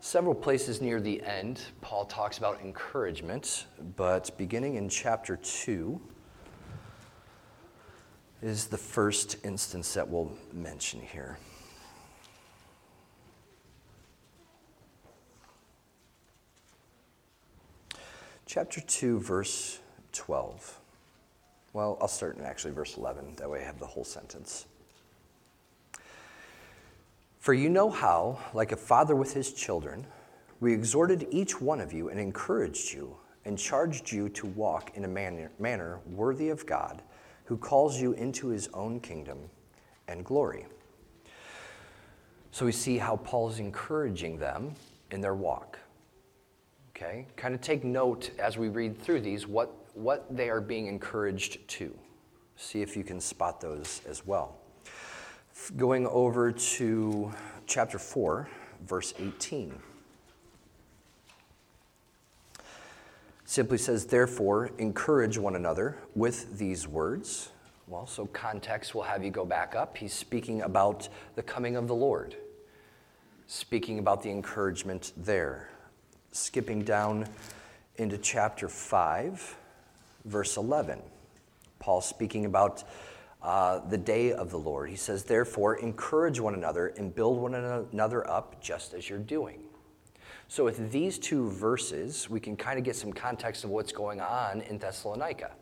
Several 0.00 0.34
places 0.34 0.82
near 0.82 1.00
the 1.00 1.22
end, 1.22 1.62
Paul 1.80 2.04
talks 2.04 2.36
about 2.36 2.60
encouragement, 2.60 3.64
but 3.96 4.36
beginning 4.36 4.74
in 4.74 4.90
chapter 4.90 5.36
2 5.36 5.98
is 8.42 8.66
the 8.66 8.76
first 8.76 9.38
instance 9.46 9.94
that 9.94 10.06
we'll 10.06 10.30
mention 10.52 11.00
here. 11.00 11.38
Chapter 18.54 18.82
2, 18.82 19.18
verse 19.18 19.80
12. 20.12 20.78
Well, 21.72 21.98
I'll 22.00 22.06
start 22.06 22.36
in 22.36 22.44
actually 22.44 22.72
verse 22.72 22.96
11. 22.96 23.34
That 23.34 23.50
way 23.50 23.62
I 23.62 23.64
have 23.64 23.80
the 23.80 23.86
whole 23.86 24.04
sentence. 24.04 24.66
For 27.40 27.52
you 27.52 27.68
know 27.68 27.90
how, 27.90 28.38
like 28.52 28.70
a 28.70 28.76
father 28.76 29.16
with 29.16 29.34
his 29.34 29.52
children, 29.52 30.06
we 30.60 30.72
exhorted 30.72 31.26
each 31.32 31.60
one 31.60 31.80
of 31.80 31.92
you 31.92 32.10
and 32.10 32.20
encouraged 32.20 32.94
you 32.94 33.16
and 33.44 33.58
charged 33.58 34.12
you 34.12 34.28
to 34.28 34.46
walk 34.46 34.92
in 34.94 35.04
a 35.04 35.08
manner, 35.08 35.50
manner 35.58 35.98
worthy 36.06 36.50
of 36.50 36.64
God, 36.64 37.02
who 37.46 37.56
calls 37.56 38.00
you 38.00 38.12
into 38.12 38.46
his 38.50 38.68
own 38.72 39.00
kingdom 39.00 39.50
and 40.06 40.24
glory. 40.24 40.66
So 42.52 42.66
we 42.66 42.70
see 42.70 42.98
how 42.98 43.16
Paul 43.16 43.50
is 43.50 43.58
encouraging 43.58 44.38
them 44.38 44.76
in 45.10 45.20
their 45.20 45.34
walk. 45.34 45.80
Okay? 46.96 47.26
Kind 47.36 47.54
of 47.54 47.60
take 47.60 47.84
note 47.84 48.30
as 48.38 48.56
we 48.56 48.68
read 48.68 49.00
through 49.00 49.20
these 49.20 49.46
what, 49.46 49.74
what 49.94 50.24
they 50.34 50.48
are 50.48 50.60
being 50.60 50.86
encouraged 50.86 51.66
to. 51.68 51.96
See 52.56 52.82
if 52.82 52.96
you 52.96 53.02
can 53.02 53.20
spot 53.20 53.60
those 53.60 54.00
as 54.08 54.24
well. 54.24 54.56
Going 55.76 56.06
over 56.06 56.52
to 56.52 57.32
chapter 57.66 57.98
4, 57.98 58.48
verse 58.86 59.12
18. 59.18 59.74
Simply 63.44 63.78
says, 63.78 64.06
therefore, 64.06 64.70
encourage 64.78 65.36
one 65.36 65.56
another 65.56 65.98
with 66.14 66.58
these 66.58 66.88
words. 66.88 67.50
Well, 67.86 68.06
so 68.06 68.26
context 68.26 68.94
will 68.94 69.02
have 69.02 69.22
you 69.22 69.30
go 69.30 69.44
back 69.44 69.74
up. 69.74 69.96
He's 69.96 70.14
speaking 70.14 70.62
about 70.62 71.08
the 71.34 71.42
coming 71.42 71.76
of 71.76 71.86
the 71.86 71.94
Lord, 71.94 72.36
speaking 73.46 73.98
about 73.98 74.22
the 74.22 74.30
encouragement 74.30 75.12
there. 75.16 75.68
Skipping 76.34 76.82
down 76.82 77.28
into 77.94 78.18
chapter 78.18 78.68
5, 78.68 79.56
verse 80.24 80.56
11. 80.56 81.00
Paul 81.78 82.00
speaking 82.00 82.44
about 82.44 82.82
uh, 83.40 83.78
the 83.88 83.96
day 83.96 84.32
of 84.32 84.50
the 84.50 84.58
Lord. 84.58 84.90
He 84.90 84.96
says, 84.96 85.22
Therefore, 85.22 85.76
encourage 85.76 86.40
one 86.40 86.54
another 86.54 86.88
and 86.88 87.14
build 87.14 87.40
one 87.40 87.54
another 87.54 88.28
up 88.28 88.60
just 88.60 88.94
as 88.94 89.08
you're 89.08 89.20
doing. 89.20 89.60
So, 90.48 90.64
with 90.64 90.90
these 90.90 91.20
two 91.20 91.50
verses, 91.52 92.28
we 92.28 92.40
can 92.40 92.56
kind 92.56 92.80
of 92.80 92.84
get 92.84 92.96
some 92.96 93.12
context 93.12 93.62
of 93.62 93.70
what's 93.70 93.92
going 93.92 94.20
on 94.20 94.60
in 94.62 94.78
Thessalonica. 94.78 95.52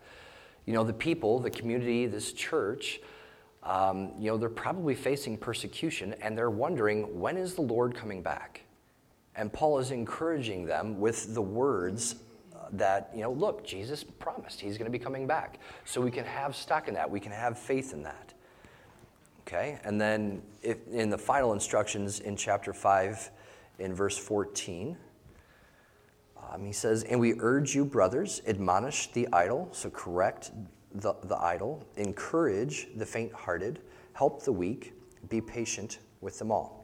You 0.64 0.72
know, 0.72 0.84
the 0.84 0.94
people, 0.94 1.38
the 1.38 1.50
community, 1.50 2.06
this 2.06 2.32
church, 2.32 2.98
um, 3.62 4.12
you 4.18 4.30
know, 4.30 4.38
they're 4.38 4.48
probably 4.48 4.94
facing 4.94 5.36
persecution 5.36 6.14
and 6.22 6.36
they're 6.36 6.48
wondering, 6.48 7.20
when 7.20 7.36
is 7.36 7.56
the 7.56 7.60
Lord 7.60 7.94
coming 7.94 8.22
back? 8.22 8.62
And 9.34 9.52
Paul 9.52 9.78
is 9.78 9.90
encouraging 9.90 10.66
them 10.66 11.00
with 11.00 11.34
the 11.34 11.42
words 11.42 12.16
that, 12.72 13.10
you 13.14 13.20
know, 13.20 13.32
look, 13.32 13.64
Jesus 13.64 14.02
promised 14.04 14.60
he's 14.60 14.78
going 14.78 14.90
to 14.90 14.98
be 14.98 15.02
coming 15.02 15.26
back. 15.26 15.58
So 15.84 16.00
we 16.00 16.10
can 16.10 16.24
have 16.24 16.56
stock 16.56 16.88
in 16.88 16.94
that. 16.94 17.10
We 17.10 17.20
can 17.20 17.32
have 17.32 17.58
faith 17.58 17.92
in 17.92 18.02
that. 18.02 18.32
Okay? 19.46 19.78
And 19.84 20.00
then 20.00 20.42
if, 20.62 20.86
in 20.88 21.10
the 21.10 21.18
final 21.18 21.52
instructions 21.52 22.20
in 22.20 22.36
chapter 22.36 22.72
5, 22.72 23.30
in 23.78 23.94
verse 23.94 24.16
14, 24.16 24.96
um, 26.52 26.64
he 26.64 26.72
says, 26.72 27.04
And 27.04 27.20
we 27.20 27.34
urge 27.40 27.74
you, 27.74 27.84
brothers, 27.84 28.42
admonish 28.46 29.12
the 29.12 29.28
idle, 29.32 29.68
so 29.72 29.90
correct 29.90 30.52
the, 30.94 31.14
the 31.24 31.36
idle, 31.36 31.84
encourage 31.96 32.88
the 32.96 33.06
faint 33.06 33.32
hearted, 33.32 33.80
help 34.12 34.42
the 34.42 34.52
weak, 34.52 34.92
be 35.28 35.40
patient 35.40 35.98
with 36.20 36.38
them 36.38 36.50
all. 36.50 36.81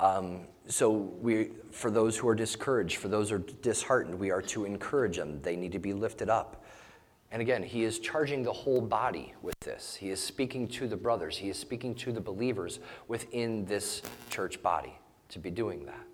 Um, 0.00 0.40
so 0.66 0.90
we, 0.90 1.50
for 1.70 1.90
those 1.90 2.16
who 2.16 2.26
are 2.28 2.34
discouraged, 2.34 2.96
for 2.96 3.08
those 3.08 3.28
who 3.30 3.36
are 3.36 3.44
disheartened, 3.60 4.18
we 4.18 4.30
are 4.30 4.42
to 4.42 4.64
encourage 4.64 5.18
them. 5.18 5.40
They 5.42 5.56
need 5.56 5.72
to 5.72 5.78
be 5.78 5.92
lifted 5.92 6.30
up. 6.30 6.64
And 7.32 7.42
again, 7.42 7.62
he 7.62 7.84
is 7.84 8.00
charging 8.00 8.42
the 8.42 8.52
whole 8.52 8.80
body 8.80 9.34
with 9.42 9.54
this. 9.60 9.94
He 9.94 10.10
is 10.10 10.20
speaking 10.20 10.66
to 10.68 10.88
the 10.88 10.96
brothers. 10.96 11.36
He 11.36 11.48
is 11.48 11.58
speaking 11.58 11.94
to 11.96 12.12
the 12.12 12.20
believers 12.20 12.80
within 13.06 13.66
this 13.66 14.02
church 14.30 14.60
body 14.62 14.98
to 15.28 15.38
be 15.38 15.50
doing 15.50 15.86
that. 15.86 16.06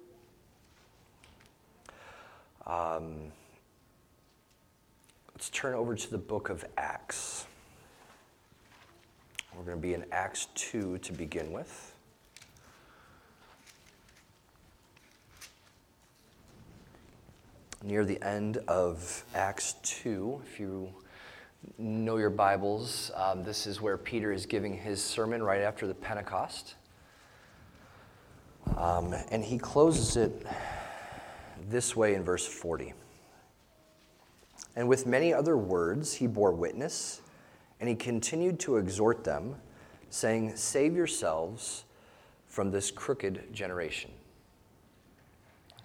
Um, 2.71 3.33
let's 5.33 5.49
turn 5.51 5.75
over 5.75 5.95
to 5.95 6.11
the 6.11 6.19
book 6.19 6.51
of 6.51 6.65
Acts. 6.77 7.47
We're 9.57 9.65
going 9.65 9.79
to 9.79 9.83
be 9.83 9.95
in 9.95 10.05
Acts 10.13 10.49
2 10.55 10.99
to 10.99 11.13
begin 11.13 11.53
with. 11.53 11.96
Near 17.87 18.05
the 18.05 18.21
end 18.21 18.57
of 18.67 19.25
Acts 19.33 19.77
2. 19.85 20.43
If 20.45 20.59
you 20.59 20.93
know 21.79 22.17
your 22.17 22.31
Bibles, 22.31 23.13
um, 23.15 23.45
this 23.45 23.65
is 23.65 23.81
where 23.81 23.97
Peter 23.97 24.33
is 24.33 24.45
giving 24.45 24.77
his 24.77 25.01
sermon 25.01 25.41
right 25.41 25.61
after 25.61 25.87
the 25.87 25.95
Pentecost. 25.95 26.75
Um, 28.77 29.15
and 29.31 29.45
he 29.45 29.57
closes 29.57 30.17
it 30.17 30.45
this 31.71 31.95
way 31.95 32.15
in 32.15 32.25
verse 32.25 32.45
40. 32.45 32.93
And 34.75 34.89
with 34.89 35.07
many 35.07 35.33
other 35.33 35.57
words, 35.57 36.13
he 36.15 36.27
bore 36.27 36.51
witness, 36.51 37.23
and 37.79 37.89
he 37.89 37.95
continued 37.95 38.59
to 38.61 38.79
exhort 38.79 39.23
them, 39.23 39.55
saying, 40.11 40.57
Save 40.57 40.97
yourselves 40.97 41.85
from 42.49 42.73
this 42.73 42.91
crooked 42.91 43.53
generation. 43.53 44.11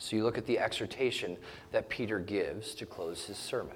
So 0.01 0.15
you 0.15 0.23
look 0.23 0.39
at 0.39 0.47
the 0.47 0.57
exhortation 0.57 1.37
that 1.71 1.87
Peter 1.87 2.17
gives 2.17 2.73
to 2.73 2.87
close 2.87 3.25
his 3.25 3.37
sermon. 3.37 3.75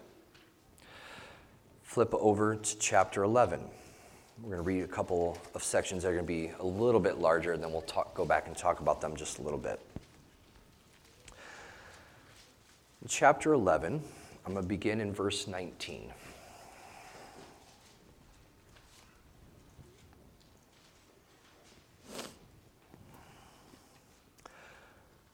Flip 1.84 2.12
over 2.16 2.56
to 2.56 2.80
chapter 2.80 3.22
11. 3.22 3.62
We're 4.42 4.50
going 4.50 4.58
to 4.58 4.68
read 4.68 4.84
a 4.84 4.88
couple 4.88 5.38
of 5.54 5.64
sections 5.64 6.02
that 6.02 6.10
are 6.10 6.14
going 6.14 6.26
to 6.26 6.28
be 6.28 6.52
a 6.60 6.66
little 6.66 7.00
bit 7.00 7.20
larger, 7.20 7.54
and 7.54 7.64
then 7.64 7.72
we'll 7.72 7.84
talk, 7.84 8.16
go 8.16 8.26
back 8.26 8.48
and 8.48 8.58
talk 8.58 8.80
about 8.80 9.02
them 9.02 9.16
just 9.16 9.38
a 9.38 9.44
little 9.44 9.60
bit. 9.60 9.80
In 13.04 13.08
chapter 13.08 13.54
11, 13.54 14.02
I'm 14.48 14.54
going 14.54 14.66
to 14.66 14.68
begin 14.68 15.02
in 15.02 15.14
verse 15.14 15.46
19. 15.46 16.12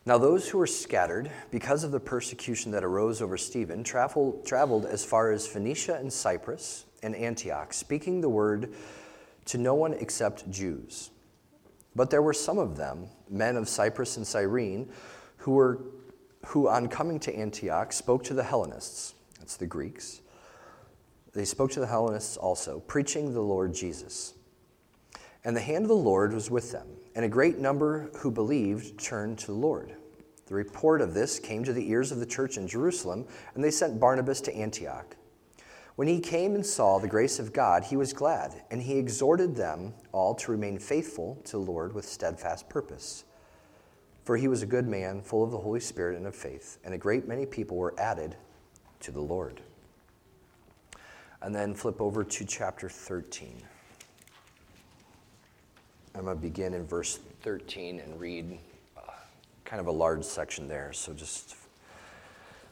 Now, 0.03 0.17
those 0.17 0.49
who 0.49 0.57
were 0.57 0.67
scattered 0.67 1.29
because 1.51 1.83
of 1.83 1.91
the 1.91 1.99
persecution 1.99 2.71
that 2.71 2.83
arose 2.83 3.21
over 3.21 3.37
Stephen 3.37 3.83
travel, 3.83 4.41
traveled 4.43 4.85
as 4.85 5.05
far 5.05 5.31
as 5.31 5.45
Phoenicia 5.45 5.95
and 5.95 6.11
Cyprus 6.11 6.85
and 7.03 7.15
Antioch, 7.15 7.71
speaking 7.71 8.19
the 8.19 8.29
word 8.29 8.73
to 9.45 9.59
no 9.59 9.75
one 9.75 9.93
except 9.93 10.49
Jews. 10.49 11.11
But 11.95 12.09
there 12.09 12.21
were 12.21 12.33
some 12.33 12.57
of 12.57 12.77
them, 12.77 13.09
men 13.29 13.57
of 13.57 13.69
Cyprus 13.69 14.17
and 14.17 14.25
Cyrene, 14.25 14.89
who, 15.37 15.51
were, 15.51 15.83
who 16.47 16.67
on 16.67 16.87
coming 16.87 17.19
to 17.19 17.35
Antioch 17.35 17.93
spoke 17.93 18.23
to 18.23 18.33
the 18.33 18.43
Hellenists, 18.43 19.13
that's 19.37 19.57
the 19.57 19.67
Greeks. 19.67 20.21
They 21.33 21.45
spoke 21.45 21.71
to 21.71 21.79
the 21.79 21.87
Hellenists 21.87 22.37
also, 22.37 22.79
preaching 22.79 23.33
the 23.33 23.41
Lord 23.41 23.73
Jesus. 23.73 24.33
And 25.43 25.55
the 25.55 25.61
hand 25.61 25.85
of 25.85 25.89
the 25.89 25.95
Lord 25.95 26.33
was 26.33 26.49
with 26.49 26.71
them 26.71 26.87
and 27.15 27.25
a 27.25 27.29
great 27.29 27.57
number 27.57 28.09
who 28.17 28.31
believed 28.31 28.99
turned 28.99 29.37
to 29.39 29.47
the 29.47 29.53
Lord. 29.53 29.95
The 30.45 30.55
report 30.55 31.01
of 31.01 31.13
this 31.13 31.39
came 31.39 31.63
to 31.63 31.73
the 31.73 31.89
ears 31.89 32.11
of 32.11 32.19
the 32.19 32.25
church 32.25 32.57
in 32.57 32.67
Jerusalem, 32.67 33.25
and 33.55 33.63
they 33.63 33.71
sent 33.71 33.99
Barnabas 33.99 34.41
to 34.41 34.55
Antioch. 34.55 35.15
When 35.95 36.07
he 36.07 36.19
came 36.19 36.55
and 36.55 36.65
saw 36.65 36.99
the 36.99 37.07
grace 37.07 37.39
of 37.39 37.53
God, 37.53 37.83
he 37.83 37.97
was 37.97 38.13
glad, 38.13 38.63
and 38.71 38.81
he 38.81 38.97
exhorted 38.97 39.55
them 39.55 39.93
all 40.11 40.33
to 40.35 40.51
remain 40.51 40.79
faithful 40.79 41.41
to 41.45 41.51
the 41.53 41.59
Lord 41.59 41.93
with 41.93 42.05
steadfast 42.05 42.69
purpose. 42.69 43.25
For 44.23 44.37
he 44.37 44.47
was 44.47 44.61
a 44.61 44.67
good 44.67 44.87
man, 44.87 45.21
full 45.21 45.43
of 45.43 45.51
the 45.51 45.57
Holy 45.57 45.79
Spirit 45.79 46.17
and 46.17 46.27
of 46.27 46.35
faith, 46.35 46.79
and 46.83 46.93
a 46.93 46.97
great 46.97 47.27
many 47.27 47.45
people 47.45 47.77
were 47.77 47.93
added 47.99 48.35
to 49.01 49.11
the 49.11 49.21
Lord. 49.21 49.61
And 51.41 51.53
then 51.53 51.73
flip 51.73 52.01
over 52.01 52.23
to 52.23 52.45
chapter 52.45 52.87
13. 52.87 53.63
I'm 56.13 56.25
going 56.25 56.35
to 56.35 56.41
begin 56.41 56.73
in 56.73 56.85
verse 56.85 57.19
13 57.43 58.01
and 58.01 58.19
read 58.19 58.57
uh, 58.97 59.01
kind 59.63 59.79
of 59.79 59.87
a 59.87 59.91
large 59.91 60.25
section 60.25 60.67
there, 60.67 60.91
so 60.91 61.13
just 61.13 61.55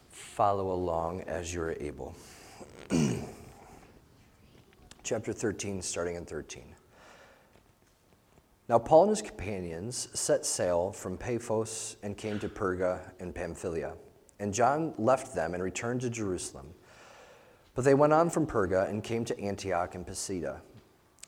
follow 0.09 0.73
along 0.73 1.21
as 1.21 1.53
you're 1.53 1.71
able. 1.79 2.13
Chapter 5.03 5.31
13, 5.31 5.81
starting 5.81 6.15
in 6.15 6.25
13. 6.25 6.63
Now, 8.67 8.77
Paul 8.77 9.03
and 9.03 9.09
his 9.11 9.21
companions 9.21 10.09
set 10.13 10.45
sail 10.45 10.91
from 10.91 11.17
Paphos 11.17 11.95
and 12.03 12.17
came 12.17 12.39
to 12.39 12.49
Perga 12.49 12.99
in 13.19 13.31
Pamphylia. 13.31 13.93
And 14.39 14.53
John 14.53 14.93
left 14.97 15.33
them 15.33 15.53
and 15.53 15.63
returned 15.63 16.01
to 16.01 16.09
Jerusalem. 16.09 16.67
But 17.73 17.85
they 17.85 17.93
went 17.93 18.11
on 18.11 18.29
from 18.29 18.45
Perga 18.45 18.89
and 18.89 19.01
came 19.03 19.23
to 19.25 19.39
Antioch 19.39 19.95
and 19.95 20.05
Pisidia 20.05 20.61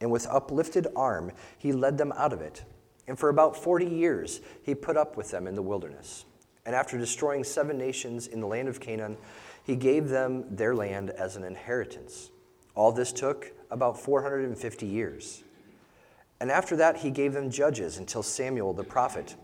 and 0.00 0.10
with 0.10 0.26
uplifted 0.26 0.86
arm 0.96 1.32
he 1.58 1.72
led 1.72 1.98
them 1.98 2.12
out 2.16 2.32
of 2.32 2.40
it. 2.40 2.64
And 3.06 3.18
for 3.18 3.28
about 3.28 3.56
40 3.56 3.86
years 3.86 4.40
he 4.62 4.74
put 4.74 4.96
up 4.96 5.16
with 5.16 5.30
them 5.30 5.46
in 5.46 5.54
the 5.54 5.62
wilderness. 5.62 6.24
And 6.66 6.74
after 6.74 6.98
destroying 6.98 7.44
seven 7.44 7.78
nations 7.78 8.26
in 8.26 8.40
the 8.40 8.46
land 8.46 8.68
of 8.68 8.80
Canaan, 8.80 9.16
he 9.64 9.76
gave 9.76 10.08
them 10.08 10.44
their 10.54 10.74
land 10.74 11.10
as 11.10 11.36
an 11.36 11.44
inheritance. 11.44 12.30
All 12.74 12.92
this 12.92 13.12
took 13.12 13.52
about 13.70 13.98
450 13.98 14.86
years. 14.86 15.42
And 16.40 16.50
after 16.50 16.76
that, 16.76 16.98
he 16.98 17.10
gave 17.10 17.32
them 17.32 17.50
judges 17.50 17.98
until 17.98 18.22
Samuel 18.22 18.72
the 18.72 18.84
prophet. 18.84 19.36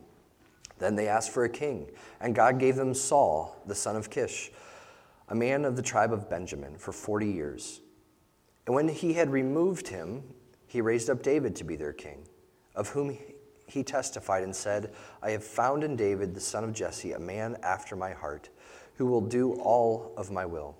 Then 0.78 0.94
they 0.94 1.08
asked 1.08 1.30
for 1.30 1.44
a 1.44 1.48
king, 1.48 1.86
and 2.20 2.34
God 2.34 2.58
gave 2.58 2.76
them 2.76 2.94
Saul, 2.94 3.56
the 3.66 3.74
son 3.74 3.96
of 3.96 4.10
Kish, 4.10 4.50
a 5.28 5.34
man 5.34 5.64
of 5.64 5.76
the 5.76 5.82
tribe 5.82 6.12
of 6.12 6.30
Benjamin, 6.30 6.76
for 6.76 6.92
40 6.92 7.26
years. 7.26 7.80
And 8.66 8.74
when 8.74 8.88
he 8.88 9.14
had 9.14 9.30
removed 9.30 9.88
him, 9.88 10.22
he 10.66 10.80
raised 10.80 11.10
up 11.10 11.22
David 11.22 11.56
to 11.56 11.64
be 11.64 11.76
their 11.76 11.92
king, 11.92 12.26
of 12.74 12.88
whom 12.88 13.16
he 13.66 13.82
testified 13.82 14.44
and 14.44 14.54
said, 14.54 14.92
I 15.22 15.30
have 15.30 15.44
found 15.44 15.84
in 15.84 15.96
David, 15.96 16.34
the 16.34 16.40
son 16.40 16.64
of 16.64 16.72
Jesse, 16.72 17.12
a 17.12 17.18
man 17.18 17.56
after 17.62 17.96
my 17.96 18.12
heart, 18.12 18.48
who 18.94 19.06
will 19.06 19.20
do 19.20 19.54
all 19.54 20.12
of 20.16 20.30
my 20.30 20.46
will. 20.46 20.76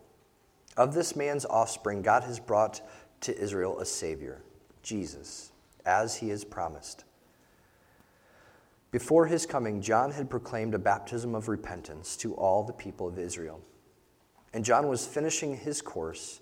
Of 0.77 0.94
this 0.94 1.16
man's 1.16 1.44
offspring, 1.46 2.03
God 2.03 2.22
has 2.25 2.38
brought 2.38 2.81
to 3.22 3.37
Israel 3.37 3.79
a 3.79 3.87
Savior, 3.87 4.42
Jesus, 4.83 5.53
as 5.85 6.16
he 6.16 6.29
has 6.29 6.44
promised. 6.44 7.05
Before 8.90 9.27
his 9.27 9.46
coming, 9.46 9.83
John 9.83 10.12
had 10.12 10.31
proclaimed 10.31 10.75
a 10.75 10.79
baptism 10.79 11.35
of 11.35 11.49
repentance 11.49 12.16
to 12.18 12.35
all 12.35 12.62
the 12.62 12.72
people 12.72 13.09
of 13.09 13.18
Israel. 13.18 13.61
And 14.53 14.64
John 14.64 14.88
was 14.88 15.07
finishing 15.07 15.57
his 15.57 15.83
course 15.83 16.40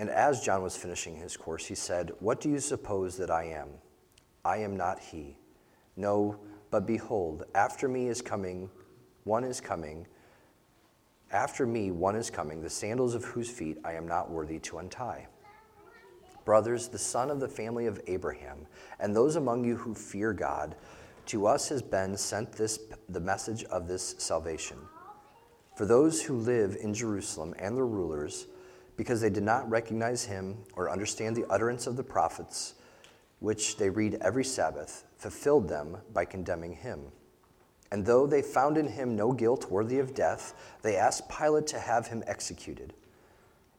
and 0.00 0.08
as 0.08 0.40
John 0.40 0.62
was 0.62 0.78
finishing 0.78 1.14
his 1.14 1.36
course, 1.36 1.66
he 1.66 1.74
said, 1.74 2.10
What 2.20 2.40
do 2.40 2.48
you 2.48 2.58
suppose 2.58 3.18
that 3.18 3.30
I 3.30 3.44
am? 3.44 3.68
I 4.46 4.56
am 4.56 4.74
not 4.74 4.98
he. 4.98 5.36
No, 5.94 6.40
but 6.70 6.86
behold, 6.86 7.44
after 7.54 7.86
me 7.86 8.08
is 8.08 8.22
coming, 8.22 8.70
one 9.24 9.44
is 9.44 9.60
coming. 9.60 10.06
After 11.30 11.66
me, 11.66 11.90
one 11.90 12.16
is 12.16 12.30
coming, 12.30 12.62
the 12.62 12.70
sandals 12.70 13.14
of 13.14 13.26
whose 13.26 13.50
feet 13.50 13.76
I 13.84 13.92
am 13.92 14.08
not 14.08 14.30
worthy 14.30 14.58
to 14.60 14.78
untie. 14.78 15.26
Brothers, 16.46 16.88
the 16.88 16.98
son 16.98 17.30
of 17.30 17.38
the 17.38 17.46
family 17.46 17.84
of 17.84 18.00
Abraham, 18.06 18.66
and 19.00 19.14
those 19.14 19.36
among 19.36 19.64
you 19.66 19.76
who 19.76 19.94
fear 19.94 20.32
God, 20.32 20.76
to 21.26 21.46
us 21.46 21.68
has 21.68 21.82
been 21.82 22.16
sent 22.16 22.52
this, 22.52 22.78
the 23.10 23.20
message 23.20 23.64
of 23.64 23.86
this 23.86 24.14
salvation. 24.16 24.78
For 25.76 25.84
those 25.84 26.22
who 26.22 26.38
live 26.38 26.78
in 26.80 26.94
Jerusalem 26.94 27.54
and 27.58 27.76
the 27.76 27.84
rulers, 27.84 28.46
because 29.00 29.22
they 29.22 29.30
did 29.30 29.42
not 29.42 29.70
recognize 29.70 30.26
him 30.26 30.58
or 30.74 30.90
understand 30.90 31.34
the 31.34 31.46
utterance 31.46 31.86
of 31.86 31.96
the 31.96 32.04
prophets, 32.04 32.74
which 33.38 33.78
they 33.78 33.88
read 33.88 34.18
every 34.20 34.44
Sabbath, 34.44 35.06
fulfilled 35.16 35.66
them 35.70 35.96
by 36.12 36.22
condemning 36.22 36.74
him. 36.74 37.00
And 37.90 38.04
though 38.04 38.26
they 38.26 38.42
found 38.42 38.76
in 38.76 38.86
him 38.86 39.16
no 39.16 39.32
guilt 39.32 39.70
worthy 39.70 40.00
of 40.00 40.12
death, 40.12 40.52
they 40.82 40.96
asked 40.96 41.30
Pilate 41.30 41.66
to 41.68 41.78
have 41.78 42.08
him 42.08 42.22
executed. 42.26 42.92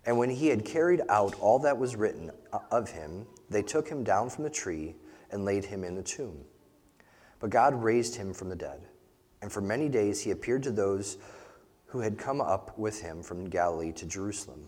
And 0.07 0.17
when 0.17 0.31
he 0.31 0.47
had 0.47 0.65
carried 0.65 1.01
out 1.07 1.39
all 1.39 1.60
that 1.60 1.77
was 1.77 1.95
written 1.95 2.31
of 2.71 2.89
him, 2.89 3.27
they 3.47 3.62
took 3.62 3.88
him 3.88 4.03
down 4.03 4.27
from 4.27 4.43
the 4.43 4.49
tree 4.49 4.95
and 5.29 5.45
laid 5.45 5.65
him 5.65 5.84
in 5.84 5.93
the 5.93 6.01
tomb. 6.01 6.39
But 7.39 7.51
God 7.51 7.75
raised 7.75 8.15
him 8.15 8.34
from 8.34 8.49
the 8.49 8.55
dead. 8.55 8.81
And 9.43 9.51
for 9.51 9.62
many 9.62 9.88
days 9.88 10.19
he 10.19 10.31
appeared 10.31 10.63
to 10.63 10.71
those 10.71 11.19
who 11.86 11.99
had 11.99 12.17
come 12.17 12.41
up 12.41 12.75
with 12.75 13.03
him 13.03 13.21
from 13.21 13.51
Galilee 13.51 13.91
to 13.91 14.07
Jerusalem 14.07 14.67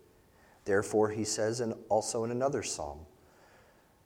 Therefore, 0.65 1.09
he 1.09 1.23
says, 1.23 1.59
and 1.59 1.73
also 1.89 2.23
in 2.23 2.31
another 2.31 2.63
psalm, 2.63 2.99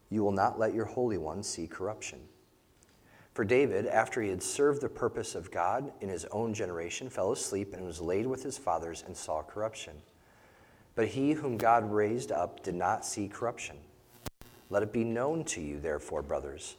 You 0.10 0.24
will 0.24 0.32
not 0.32 0.60
let 0.60 0.74
your 0.74 0.86
Holy 0.86 1.18
One 1.18 1.44
see 1.44 1.68
corruption. 1.68 2.20
For 3.34 3.44
David, 3.44 3.86
after 3.86 4.22
he 4.22 4.30
had 4.30 4.42
served 4.42 4.82
the 4.82 4.88
purpose 4.88 5.36
of 5.36 5.52
God 5.52 5.92
in 6.00 6.08
his 6.08 6.26
own 6.32 6.54
generation, 6.54 7.10
fell 7.10 7.34
asleep 7.34 7.74
and 7.74 7.86
was 7.86 8.00
laid 8.00 8.26
with 8.26 8.44
his 8.44 8.58
fathers 8.58 9.04
and 9.06 9.16
saw 9.16 9.44
corruption. 9.44 10.02
But 10.96 11.10
he 11.10 11.34
whom 11.34 11.58
God 11.58 11.92
raised 11.92 12.32
up 12.32 12.64
did 12.64 12.76
not 12.76 13.06
see 13.06 13.28
corruption. 13.28 13.76
Let 14.70 14.84
it 14.84 14.94
be 14.94 15.04
known 15.04 15.44
to 15.46 15.62
you, 15.62 15.82
therefore, 15.82 16.22
brothers, 16.22 16.78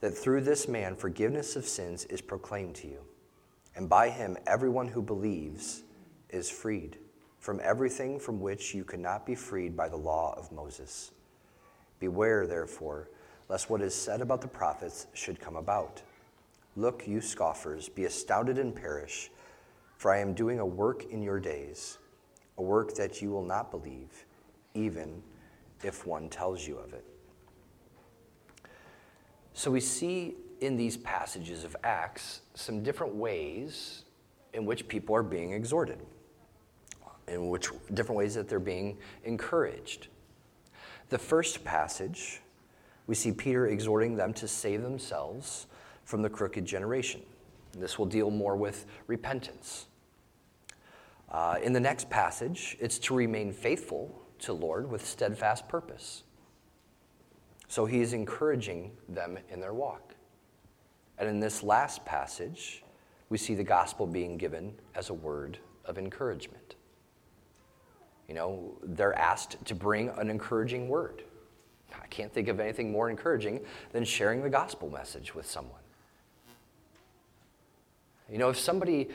that 0.00 0.16
through 0.16 0.40
this 0.40 0.66
man 0.66 0.96
forgiveness 0.96 1.56
of 1.56 1.68
sins 1.68 2.06
is 2.06 2.22
proclaimed 2.22 2.74
to 2.76 2.88
you, 2.88 3.00
and 3.76 3.86
by 3.86 4.08
him 4.08 4.38
everyone 4.46 4.88
who 4.88 5.02
believes 5.02 5.82
is 6.30 6.48
freed 6.48 6.96
from 7.38 7.60
everything 7.62 8.18
from 8.18 8.40
which 8.40 8.74
you 8.74 8.84
could 8.84 9.00
not 9.00 9.24
be 9.24 9.34
freed 9.34 9.76
by 9.76 9.88
the 9.88 9.96
law 9.96 10.34
of 10.36 10.50
Moses. 10.52 11.12
Beware, 12.00 12.46
therefore, 12.46 13.08
lest 13.48 13.70
what 13.70 13.80
is 13.80 13.94
said 13.94 14.20
about 14.20 14.40
the 14.40 14.48
prophets 14.48 15.06
should 15.14 15.40
come 15.40 15.56
about. 15.56 16.02
Look, 16.76 17.06
you 17.06 17.20
scoffers, 17.20 17.88
be 17.88 18.04
astounded 18.04 18.58
and 18.58 18.74
perish, 18.74 19.30
for 19.96 20.12
I 20.12 20.18
am 20.18 20.34
doing 20.34 20.60
a 20.60 20.66
work 20.66 21.06
in 21.10 21.22
your 21.22 21.40
days, 21.40 21.98
a 22.56 22.62
work 22.62 22.94
that 22.94 23.20
you 23.20 23.30
will 23.30 23.44
not 23.44 23.70
believe, 23.70 24.26
even 24.74 25.22
if 25.82 26.06
one 26.06 26.28
tells 26.28 26.66
you 26.66 26.76
of 26.78 26.92
it. 26.92 27.04
So 29.54 29.70
we 29.70 29.80
see 29.80 30.36
in 30.60 30.76
these 30.76 30.96
passages 30.96 31.64
of 31.64 31.76
Acts 31.82 32.42
some 32.54 32.82
different 32.82 33.14
ways 33.14 34.04
in 34.52 34.64
which 34.64 34.86
people 34.86 35.16
are 35.16 35.22
being 35.22 35.52
exhorted, 35.52 35.98
in 37.30 37.48
which 37.48 37.68
different 37.94 38.18
ways 38.18 38.34
that 38.34 38.48
they're 38.48 38.58
being 38.58 38.98
encouraged. 39.24 40.08
The 41.08 41.18
first 41.18 41.64
passage, 41.64 42.42
we 43.06 43.14
see 43.14 43.32
Peter 43.32 43.66
exhorting 43.66 44.16
them 44.16 44.32
to 44.34 44.48
save 44.48 44.82
themselves 44.82 45.66
from 46.04 46.22
the 46.22 46.28
crooked 46.28 46.64
generation. 46.64 47.22
This 47.72 47.98
will 47.98 48.06
deal 48.06 48.30
more 48.30 48.56
with 48.56 48.86
repentance. 49.06 49.86
Uh, 51.30 51.56
in 51.62 51.72
the 51.72 51.80
next 51.80 52.08
passage, 52.08 52.76
it's 52.80 52.98
to 53.00 53.14
remain 53.14 53.52
faithful 53.52 54.22
to 54.40 54.52
Lord 54.52 54.90
with 54.90 55.04
steadfast 55.06 55.68
purpose. 55.68 56.22
So 57.68 57.84
he 57.84 58.00
is 58.00 58.14
encouraging 58.14 58.92
them 59.08 59.38
in 59.50 59.60
their 59.60 59.74
walk. 59.74 60.14
And 61.18 61.28
in 61.28 61.40
this 61.40 61.62
last 61.62 62.04
passage, 62.04 62.82
we 63.28 63.36
see 63.36 63.54
the 63.54 63.64
gospel 63.64 64.06
being 64.06 64.38
given 64.38 64.72
as 64.94 65.10
a 65.10 65.14
word 65.14 65.58
of 65.84 65.98
encouragement. 65.98 66.57
You 68.28 68.34
know, 68.34 68.76
they're 68.82 69.18
asked 69.18 69.56
to 69.64 69.74
bring 69.74 70.10
an 70.10 70.30
encouraging 70.30 70.88
word. 70.88 71.22
I 72.00 72.06
can't 72.08 72.32
think 72.32 72.48
of 72.48 72.60
anything 72.60 72.92
more 72.92 73.08
encouraging 73.08 73.60
than 73.92 74.04
sharing 74.04 74.42
the 74.42 74.50
gospel 74.50 74.90
message 74.90 75.34
with 75.34 75.46
someone. 75.46 75.80
You 78.30 78.38
know, 78.38 78.50
if 78.50 78.58
somebody 78.58 79.08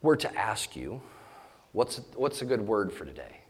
were 0.00 0.16
to 0.16 0.38
ask 0.38 0.76
you, 0.76 1.00
what's, 1.72 2.00
what's 2.14 2.40
a 2.42 2.44
good 2.44 2.60
word 2.60 2.92
for 2.92 3.04
today? 3.04 3.40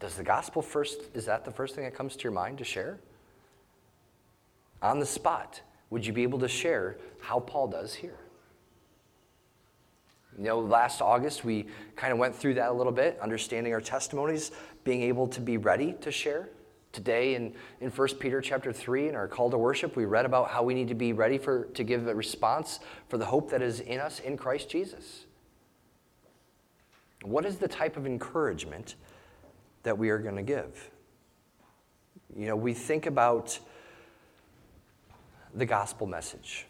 Does 0.00 0.16
the 0.16 0.24
gospel 0.24 0.60
first, 0.60 1.00
is 1.14 1.24
that 1.26 1.44
the 1.44 1.52
first 1.52 1.76
thing 1.76 1.84
that 1.84 1.94
comes 1.94 2.16
to 2.16 2.24
your 2.24 2.32
mind 2.32 2.58
to 2.58 2.64
share? 2.64 2.98
on 4.82 4.98
the 4.98 5.06
spot, 5.06 5.60
would 5.90 6.04
you 6.06 6.12
be 6.12 6.22
able 6.22 6.38
to 6.38 6.48
share 6.48 6.96
how 7.20 7.40
Paul 7.40 7.68
does 7.68 7.94
here? 7.94 8.18
You 10.38 10.44
know, 10.44 10.58
last 10.58 11.00
August 11.00 11.44
we 11.44 11.66
kind 11.94 12.12
of 12.12 12.18
went 12.18 12.34
through 12.34 12.54
that 12.54 12.70
a 12.70 12.72
little 12.72 12.92
bit, 12.92 13.18
understanding 13.20 13.72
our 13.72 13.80
testimonies, 13.80 14.50
being 14.84 15.02
able 15.02 15.26
to 15.28 15.40
be 15.40 15.56
ready 15.56 15.94
to 16.00 16.10
share. 16.10 16.50
Today 16.92 17.34
in, 17.34 17.54
in 17.80 17.90
1 17.90 18.08
Peter 18.18 18.40
chapter 18.40 18.72
3, 18.72 19.08
in 19.08 19.14
our 19.14 19.28
call 19.28 19.50
to 19.50 19.58
worship, 19.58 19.96
we 19.96 20.04
read 20.04 20.24
about 20.24 20.50
how 20.50 20.62
we 20.62 20.74
need 20.74 20.88
to 20.88 20.94
be 20.94 21.12
ready 21.12 21.38
for, 21.38 21.64
to 21.74 21.84
give 21.84 22.06
a 22.06 22.14
response 22.14 22.80
for 23.08 23.18
the 23.18 23.24
hope 23.24 23.50
that 23.50 23.62
is 23.62 23.80
in 23.80 24.00
us 24.00 24.20
in 24.20 24.36
Christ 24.36 24.70
Jesus. 24.70 25.26
What 27.22 27.44
is 27.44 27.56
the 27.56 27.68
type 27.68 27.96
of 27.96 28.06
encouragement 28.06 28.94
that 29.82 29.96
we 29.96 30.10
are 30.10 30.18
going 30.18 30.36
to 30.36 30.42
give? 30.42 30.90
You 32.34 32.46
know, 32.46 32.56
we 32.56 32.74
think 32.74 33.06
about 33.06 33.58
the 35.54 35.66
gospel 35.66 36.06
message. 36.06 36.66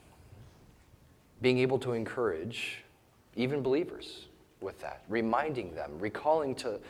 Being 1.42 1.58
able 1.58 1.78
to 1.80 1.92
encourage 1.92 2.84
even 3.36 3.62
believers 3.62 4.26
with 4.60 4.80
that, 4.80 5.02
reminding 5.08 5.74
them, 5.74 5.92
recalling 5.98 6.54
to, 6.56 6.80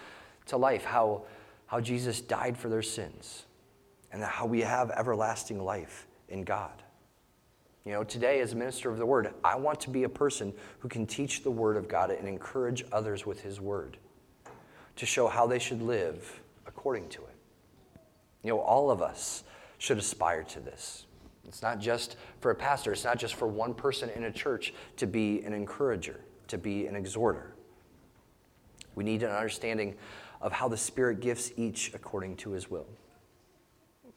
to 0.46 0.56
life 0.56 0.84
how, 0.84 1.22
how 1.66 1.80
Jesus 1.80 2.20
died 2.20 2.56
for 2.56 2.68
their 2.68 2.82
sins 2.82 3.44
and 4.12 4.22
how 4.22 4.46
we 4.46 4.60
have 4.60 4.90
everlasting 4.90 5.62
life 5.62 6.06
in 6.28 6.42
God. 6.42 6.82
You 7.84 7.92
know, 7.92 8.02
today, 8.02 8.40
as 8.40 8.52
a 8.52 8.56
minister 8.56 8.90
of 8.90 8.98
the 8.98 9.06
word, 9.06 9.32
I 9.44 9.54
want 9.56 9.80
to 9.82 9.90
be 9.90 10.04
a 10.04 10.08
person 10.08 10.52
who 10.80 10.88
can 10.88 11.06
teach 11.06 11.44
the 11.44 11.50
word 11.50 11.76
of 11.76 11.86
God 11.86 12.10
and 12.10 12.26
encourage 12.26 12.84
others 12.90 13.26
with 13.26 13.40
his 13.42 13.60
word 13.60 13.96
to 14.96 15.06
show 15.06 15.28
how 15.28 15.46
they 15.46 15.58
should 15.58 15.82
live 15.82 16.40
according 16.66 17.08
to 17.10 17.20
it. 17.22 17.36
You 18.42 18.50
know, 18.50 18.60
all 18.60 18.90
of 18.90 19.02
us 19.02 19.44
should 19.78 19.98
aspire 19.98 20.42
to 20.44 20.60
this. 20.60 21.06
It's 21.46 21.62
not 21.62 21.78
just 21.78 22.16
for 22.40 22.50
a 22.50 22.54
pastor, 22.54 22.92
it's 22.92 23.04
not 23.04 23.18
just 23.18 23.34
for 23.34 23.46
one 23.46 23.72
person 23.72 24.10
in 24.10 24.24
a 24.24 24.32
church 24.32 24.74
to 24.96 25.06
be 25.06 25.42
an 25.44 25.52
encourager, 25.52 26.20
to 26.48 26.58
be 26.58 26.86
an 26.86 26.96
exhorter. 26.96 27.54
We 28.94 29.04
need 29.04 29.22
an 29.22 29.30
understanding 29.30 29.96
of 30.40 30.52
how 30.52 30.68
the 30.68 30.76
Spirit 30.76 31.20
gifts 31.20 31.52
each 31.56 31.92
according 31.94 32.36
to 32.36 32.50
his 32.50 32.70
will. 32.70 32.86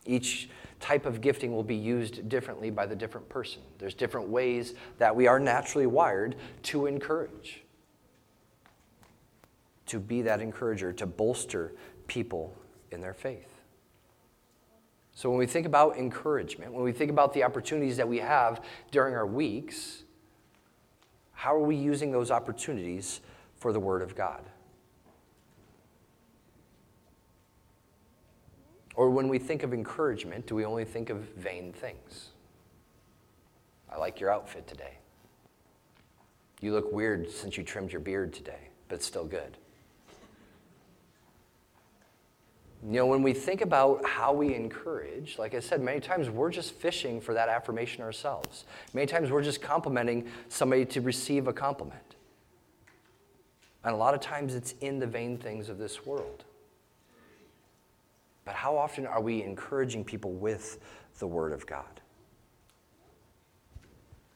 Each 0.05 0.49
type 0.79 1.05
of 1.05 1.21
gifting 1.21 1.53
will 1.53 1.63
be 1.63 1.75
used 1.75 2.29
differently 2.29 2.69
by 2.69 2.85
the 2.85 2.95
different 2.95 3.27
person. 3.29 3.61
There's 3.77 3.93
different 3.93 4.29
ways 4.29 4.73
that 4.97 5.15
we 5.15 5.27
are 5.27 5.39
naturally 5.39 5.85
wired 5.85 6.35
to 6.63 6.85
encourage, 6.85 7.63
to 9.87 9.99
be 9.99 10.21
that 10.21 10.41
encourager, 10.41 10.93
to 10.93 11.05
bolster 11.05 11.73
people 12.07 12.55
in 12.91 13.01
their 13.01 13.13
faith. 13.13 13.59
So, 15.13 15.29
when 15.29 15.37
we 15.37 15.47
think 15.47 15.65
about 15.65 15.97
encouragement, 15.97 16.71
when 16.71 16.83
we 16.83 16.93
think 16.93 17.11
about 17.11 17.33
the 17.33 17.43
opportunities 17.43 17.97
that 17.97 18.07
we 18.07 18.19
have 18.19 18.63
during 18.89 19.15
our 19.15 19.27
weeks, 19.27 20.03
how 21.39 21.56
are 21.56 21.63
we 21.63 21.78
using 21.78 22.12
those 22.12 22.32
opportunities 22.32 23.21
for 23.56 23.71
the 23.71 23.80
Word 23.80 24.02
of 24.02 24.13
God? 24.13 24.43
Or 28.93 29.10
when 29.10 29.30
we 29.30 29.39
think 29.39 29.63
of 29.63 29.73
encouragement, 29.73 30.47
do 30.47 30.56
we 30.56 30.65
only 30.65 30.84
think 30.84 31.10
of 31.10 31.19
vain 31.38 31.71
things? 31.71 32.32
I 33.89 33.95
like 33.95 34.19
your 34.19 34.30
outfit 34.30 34.67
today. 34.67 34.97
You 36.60 36.73
look 36.73 36.91
weird 36.91 37.32
since 37.32 37.56
you 37.56 37.63
trimmed 37.63 37.93
your 37.93 38.02
beard 38.02 38.34
today, 38.34 38.67
but 38.89 39.02
still 39.02 39.23
good. 39.23 39.56
You 42.81 42.93
know, 42.93 43.07
when 43.07 43.23
we 43.23 43.33
think 43.33 43.59
about 43.59 44.05
how 44.05 44.31
we 44.31 44.55
encourage, 44.55 45.37
like 45.37 45.53
I 45.53 45.59
said, 45.59 45.81
many 45.81 45.99
times 45.99 46.29
we're 46.29 46.49
just 46.49 46.73
fishing 46.73 47.19
for 47.19 47.33
that 47.33 47.49
affirmation 47.49 48.03
ourselves. 48.03 48.63
Many 48.93 49.05
times 49.05 49.31
we're 49.31 49.43
just 49.43 49.61
complimenting 49.61 50.27
somebody 50.47 50.85
to 50.85 51.01
receive 51.01 51.47
a 51.47 51.53
compliment. 51.53 52.15
And 53.83 53.93
a 53.93 53.97
lot 53.97 54.13
of 54.13 54.21
times 54.21 54.55
it's 54.55 54.75
in 54.79 54.99
the 54.99 55.07
vain 55.07 55.37
things 55.37 55.67
of 55.67 55.77
this 55.77 56.05
world. 56.05 56.45
But 58.45 58.55
how 58.55 58.77
often 58.77 59.05
are 59.05 59.21
we 59.21 59.43
encouraging 59.43 60.05
people 60.05 60.31
with 60.31 60.79
the 61.19 61.27
Word 61.27 61.51
of 61.51 61.67
God? 61.67 61.99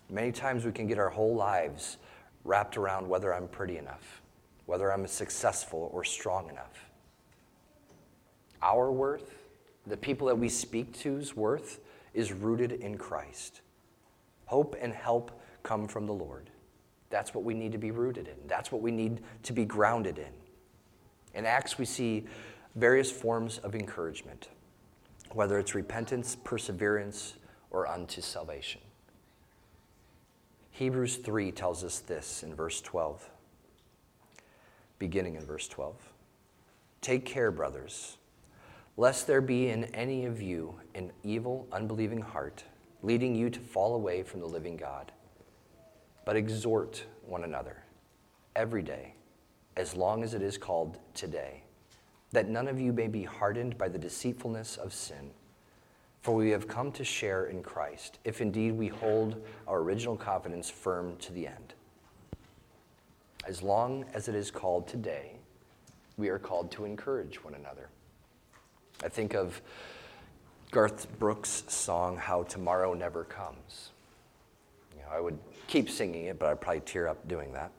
Many 0.10 0.34
times 0.34 0.66
we 0.66 0.74
can 0.74 0.86
get 0.86 1.00
our 1.00 1.10
whole 1.10 1.34
lives 1.34 1.98
wrapped 2.44 2.76
around 2.76 3.08
whether 3.08 3.34
I'm 3.34 3.48
pretty 3.48 3.78
enough, 3.78 4.22
whether 4.66 4.92
I'm 4.92 5.08
successful 5.08 5.90
or 5.94 6.04
strong 6.04 6.50
enough 6.50 6.83
our 8.64 8.92
worth, 8.92 9.36
the 9.86 9.98
people 9.98 10.28
that 10.28 10.36
we 10.36 10.50
speak 10.50 10.98
to's 10.98 11.36
worth, 11.36 11.82
is 12.14 12.32
rooted 12.32 12.72
in 12.72 12.98
Christ. 12.98 13.62
Hope 14.46 14.76
and 14.82 14.94
help 14.94 15.40
come 15.62 15.88
from 15.88 16.06
the 16.06 16.14
Lord. 16.14 16.50
That's 17.10 17.36
what 17.36 17.44
we 17.44 17.54
need 17.54 17.72
to 17.74 17.78
be 17.78 17.92
rooted 17.92 18.28
in. 18.28 18.36
That's 18.48 18.72
what 18.72 18.82
we 18.82 18.92
need 18.92 19.22
to 19.44 19.54
be 19.54 19.66
grounded 19.66 20.18
in. 20.18 20.34
In 21.36 21.46
Acts, 21.46 21.78
we 21.78 21.86
see 21.86 22.26
various 22.76 23.12
forms 23.12 23.60
of 23.60 23.76
encouragement, 23.76 24.50
whether 25.32 25.60
it's 25.60 25.76
repentance, 25.76 26.36
perseverance, 26.44 27.36
or 27.72 27.88
unto 27.88 28.22
salvation. 28.22 28.82
Hebrews 30.72 31.18
3 31.18 31.52
tells 31.52 31.84
us 31.84 32.00
this 32.00 32.42
in 32.42 32.56
verse 32.56 32.82
12, 32.82 33.30
beginning 34.98 35.36
in 35.36 35.46
verse 35.46 35.68
12. 35.68 35.96
Take 37.02 37.26
care, 37.26 37.52
brothers 37.52 38.18
lest 38.98 39.26
there 39.26 39.42
be 39.42 39.70
in 39.70 39.86
any 39.86 40.26
of 40.26 40.42
you 40.42 40.76
an 40.94 41.12
evil, 41.24 41.68
unbelieving 41.72 42.22
heart, 42.22 42.64
leading 43.02 43.36
you 43.36 43.50
to 43.50 43.60
fall 43.60 43.96
away 43.96 44.22
from 44.22 44.40
the 44.40 44.46
living 44.46 44.78
God. 44.78 45.12
But 46.26 46.36
exhort 46.36 47.04
one 47.26 47.44
another 47.44 47.84
every 48.56 48.84
day, 48.84 49.16
as 49.76 49.96
long 49.96 50.24
as 50.24 50.34
it 50.34 50.42
is 50.42 50.58
called 50.58 51.00
today, 51.14 51.64
that 52.32 52.50
none 52.50 52.68
of 52.68 52.80
you 52.80 52.94
may 52.94 53.08
be 53.08 53.24
hardened 53.24 53.78
by 53.78 53.90
the 53.90 53.98
deceitfulness 53.98 54.78
of 54.78 54.94
sin. 54.94 55.32
For 56.22 56.34
we 56.36 56.52
have 56.52 56.68
come 56.68 56.92
to 56.94 57.04
share 57.04 57.48
in 57.48 57.64
Christ, 57.64 58.20
if 58.24 58.40
indeed 58.40 58.74
we 58.74 58.88
hold 58.88 59.44
our 59.68 59.80
original 59.80 60.16
confidence 60.16 60.70
firm 60.70 61.18
to 61.18 61.34
the 61.34 61.48
end. 61.48 61.74
As 63.46 63.62
long 63.62 64.06
as 64.14 64.30
it 64.30 64.36
is 64.36 64.50
called 64.50 64.88
today, 64.88 65.34
we 66.16 66.30
are 66.30 66.40
called 66.40 66.72
to 66.72 66.86
encourage 66.86 67.44
one 67.44 67.56
another. 67.56 67.90
I 69.04 69.10
think 69.10 69.34
of 69.34 69.62
Garth 70.72 71.08
Brooks' 71.20 71.64
song, 71.68 72.18
How 72.18 72.44
Tomorrow 72.44 72.94
Never 72.94 73.26
Comes. 73.26 73.92
You 74.96 75.02
know, 75.02 75.10
I 75.12 75.20
would 75.20 75.38
keep 75.68 75.90
singing 75.90 76.26
it, 76.26 76.40
but 76.40 76.50
I'd 76.50 76.62
probably 76.62 76.82
tear 76.82 77.08
up 77.08 77.28
doing 77.28 77.52
that. 77.54 77.72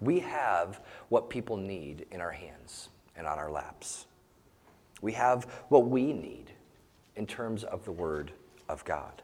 We 0.00 0.20
have 0.20 0.80
what 1.08 1.30
people 1.30 1.56
need 1.56 2.06
in 2.10 2.20
our 2.20 2.30
hands 2.30 2.88
and 3.16 3.26
on 3.26 3.38
our 3.38 3.50
laps. 3.50 4.06
We 5.00 5.12
have 5.12 5.44
what 5.68 5.88
we 5.88 6.12
need 6.12 6.52
in 7.16 7.26
terms 7.26 7.64
of 7.64 7.84
the 7.84 7.92
Word 7.92 8.32
of 8.68 8.84
God. 8.84 9.22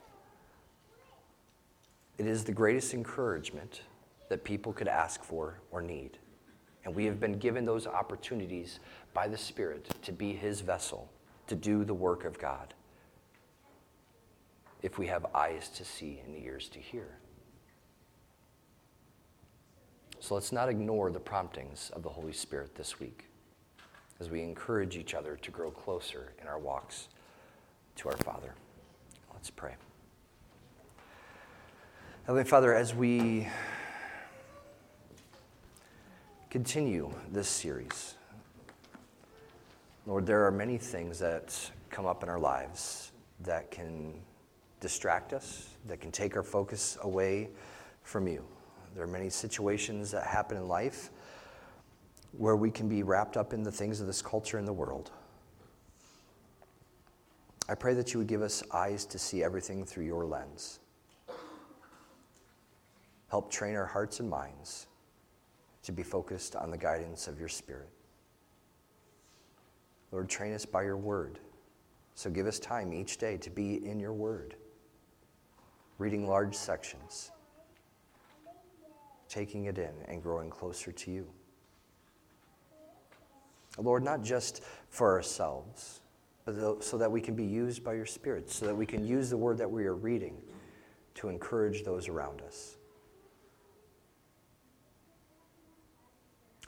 It 2.18 2.26
is 2.26 2.44
the 2.44 2.52
greatest 2.52 2.94
encouragement 2.94 3.82
that 4.28 4.44
people 4.44 4.72
could 4.72 4.88
ask 4.88 5.22
for 5.22 5.58
or 5.70 5.82
need. 5.82 6.18
And 6.84 6.94
we 6.94 7.04
have 7.06 7.18
been 7.18 7.38
given 7.38 7.64
those 7.64 7.86
opportunities 7.86 8.80
by 9.14 9.28
the 9.28 9.38
Spirit 9.38 9.88
to 10.02 10.12
be 10.12 10.34
His 10.34 10.60
vessel, 10.60 11.10
to 11.46 11.54
do 11.54 11.84
the 11.84 11.94
work 11.94 12.24
of 12.24 12.38
God, 12.38 12.74
if 14.82 14.98
we 14.98 15.06
have 15.06 15.26
eyes 15.34 15.70
to 15.70 15.84
see 15.84 16.20
and 16.24 16.36
ears 16.36 16.68
to 16.70 16.78
hear. 16.78 17.18
So 20.20 20.34
let's 20.34 20.52
not 20.52 20.68
ignore 20.68 21.10
the 21.10 21.20
promptings 21.20 21.90
of 21.94 22.02
the 22.02 22.08
Holy 22.08 22.32
Spirit 22.32 22.74
this 22.74 22.98
week 22.98 23.26
as 24.20 24.30
we 24.30 24.42
encourage 24.42 24.96
each 24.96 25.14
other 25.14 25.36
to 25.36 25.50
grow 25.50 25.70
closer 25.70 26.32
in 26.40 26.46
our 26.46 26.58
walks 26.58 27.08
to 27.96 28.08
our 28.08 28.16
Father. 28.18 28.54
Let's 29.32 29.50
pray. 29.50 29.74
Heavenly 32.26 32.48
Father, 32.48 32.74
as 32.74 32.94
we 32.94 33.48
continue 36.54 37.12
this 37.32 37.48
series, 37.48 38.14
Lord, 40.06 40.24
there 40.24 40.46
are 40.46 40.52
many 40.52 40.78
things 40.78 41.18
that 41.18 41.52
come 41.90 42.06
up 42.06 42.22
in 42.22 42.28
our 42.28 42.38
lives 42.38 43.10
that 43.40 43.72
can 43.72 44.14
distract 44.78 45.32
us, 45.32 45.70
that 45.88 46.00
can 46.00 46.12
take 46.12 46.36
our 46.36 46.44
focus 46.44 46.96
away 47.02 47.48
from 48.04 48.28
you. 48.28 48.44
There 48.94 49.02
are 49.02 49.08
many 49.08 49.30
situations 49.30 50.12
that 50.12 50.28
happen 50.28 50.56
in 50.56 50.68
life 50.68 51.10
where 52.38 52.54
we 52.54 52.70
can 52.70 52.88
be 52.88 53.02
wrapped 53.02 53.36
up 53.36 53.52
in 53.52 53.64
the 53.64 53.72
things 53.72 54.00
of 54.00 54.06
this 54.06 54.22
culture 54.22 54.56
and 54.56 54.68
the 54.68 54.72
world. 54.72 55.10
I 57.68 57.74
pray 57.74 57.94
that 57.94 58.12
you 58.14 58.18
would 58.18 58.28
give 58.28 58.42
us 58.42 58.62
eyes 58.70 59.04
to 59.06 59.18
see 59.18 59.42
everything 59.42 59.84
through 59.84 60.04
your 60.04 60.24
lens. 60.24 60.78
Help 63.28 63.50
train 63.50 63.74
our 63.74 63.86
hearts 63.86 64.20
and 64.20 64.30
minds 64.30 64.86
to 65.84 65.92
be 65.92 66.02
focused 66.02 66.56
on 66.56 66.70
the 66.70 66.78
guidance 66.78 67.28
of 67.28 67.38
your 67.38 67.48
Spirit. 67.48 67.88
Lord, 70.10 70.28
train 70.28 70.54
us 70.54 70.64
by 70.64 70.82
your 70.82 70.96
word. 70.96 71.38
So 72.14 72.30
give 72.30 72.46
us 72.46 72.58
time 72.58 72.92
each 72.92 73.18
day 73.18 73.36
to 73.38 73.50
be 73.50 73.86
in 73.86 73.98
your 73.98 74.12
word, 74.12 74.54
reading 75.98 76.26
large 76.26 76.54
sections, 76.54 77.32
taking 79.28 79.64
it 79.64 79.78
in, 79.78 79.92
and 80.06 80.22
growing 80.22 80.50
closer 80.50 80.92
to 80.92 81.10
you. 81.10 81.26
Lord, 83.76 84.04
not 84.04 84.22
just 84.22 84.62
for 84.88 85.12
ourselves, 85.12 86.00
but 86.44 86.84
so 86.84 86.96
that 86.96 87.10
we 87.10 87.20
can 87.20 87.34
be 87.34 87.44
used 87.44 87.82
by 87.82 87.94
your 87.94 88.06
Spirit, 88.06 88.50
so 88.50 88.66
that 88.66 88.74
we 88.74 88.86
can 88.86 89.04
use 89.04 89.30
the 89.30 89.36
word 89.36 89.58
that 89.58 89.70
we 89.70 89.84
are 89.84 89.96
reading 89.96 90.36
to 91.16 91.28
encourage 91.28 91.82
those 91.82 92.08
around 92.08 92.40
us. 92.42 92.76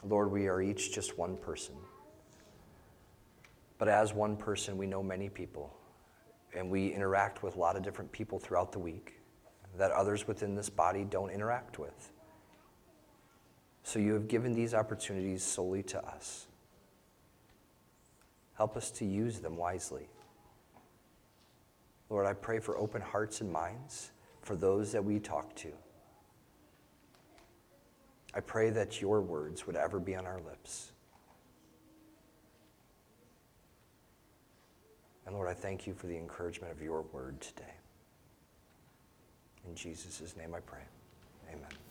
Lord, 0.03 0.31
we 0.31 0.47
are 0.47 0.61
each 0.61 0.93
just 0.93 1.17
one 1.17 1.37
person. 1.37 1.75
But 3.77 3.87
as 3.87 4.13
one 4.13 4.37
person, 4.37 4.77
we 4.77 4.87
know 4.87 5.03
many 5.03 5.29
people, 5.29 5.75
and 6.55 6.69
we 6.69 6.87
interact 6.93 7.43
with 7.43 7.55
a 7.55 7.59
lot 7.59 7.75
of 7.75 7.83
different 7.83 8.11
people 8.11 8.39
throughout 8.39 8.71
the 8.71 8.79
week 8.79 9.19
that 9.77 9.91
others 9.91 10.27
within 10.27 10.55
this 10.55 10.69
body 10.69 11.03
don't 11.03 11.29
interact 11.29 11.77
with. 11.77 12.11
So 13.83 13.99
you 13.99 14.13
have 14.13 14.27
given 14.27 14.53
these 14.53 14.73
opportunities 14.73 15.43
solely 15.43 15.83
to 15.83 16.03
us. 16.05 16.47
Help 18.55 18.75
us 18.75 18.89
to 18.91 19.05
use 19.05 19.39
them 19.39 19.55
wisely. 19.55 20.09
Lord, 22.09 22.25
I 22.25 22.33
pray 22.33 22.59
for 22.59 22.77
open 22.77 23.01
hearts 23.01 23.41
and 23.41 23.51
minds 23.51 24.11
for 24.41 24.55
those 24.55 24.91
that 24.93 25.03
we 25.03 25.19
talk 25.19 25.55
to. 25.57 25.71
I 28.37 28.39
pray 28.39 28.69
that 28.69 29.01
your 29.01 29.19
words 29.19 29.65
would 29.65 29.75
ever 29.75 29.99
be 29.99 30.15
on 30.15 30.27
our 30.27 30.39
lips. 30.47 30.91
And 35.25 35.33
Lord, 35.33 35.49
I 35.49 35.55
thank 35.55 35.87
you 35.87 35.95
for 35.95 36.05
the 36.05 36.15
encouragement 36.15 36.71
of 36.71 36.79
your 36.79 37.01
word 37.01 37.41
today. 37.41 37.73
In 39.67 39.73
Jesus' 39.73 40.35
name 40.37 40.53
I 40.53 40.59
pray. 40.59 40.83
Amen. 41.49 41.86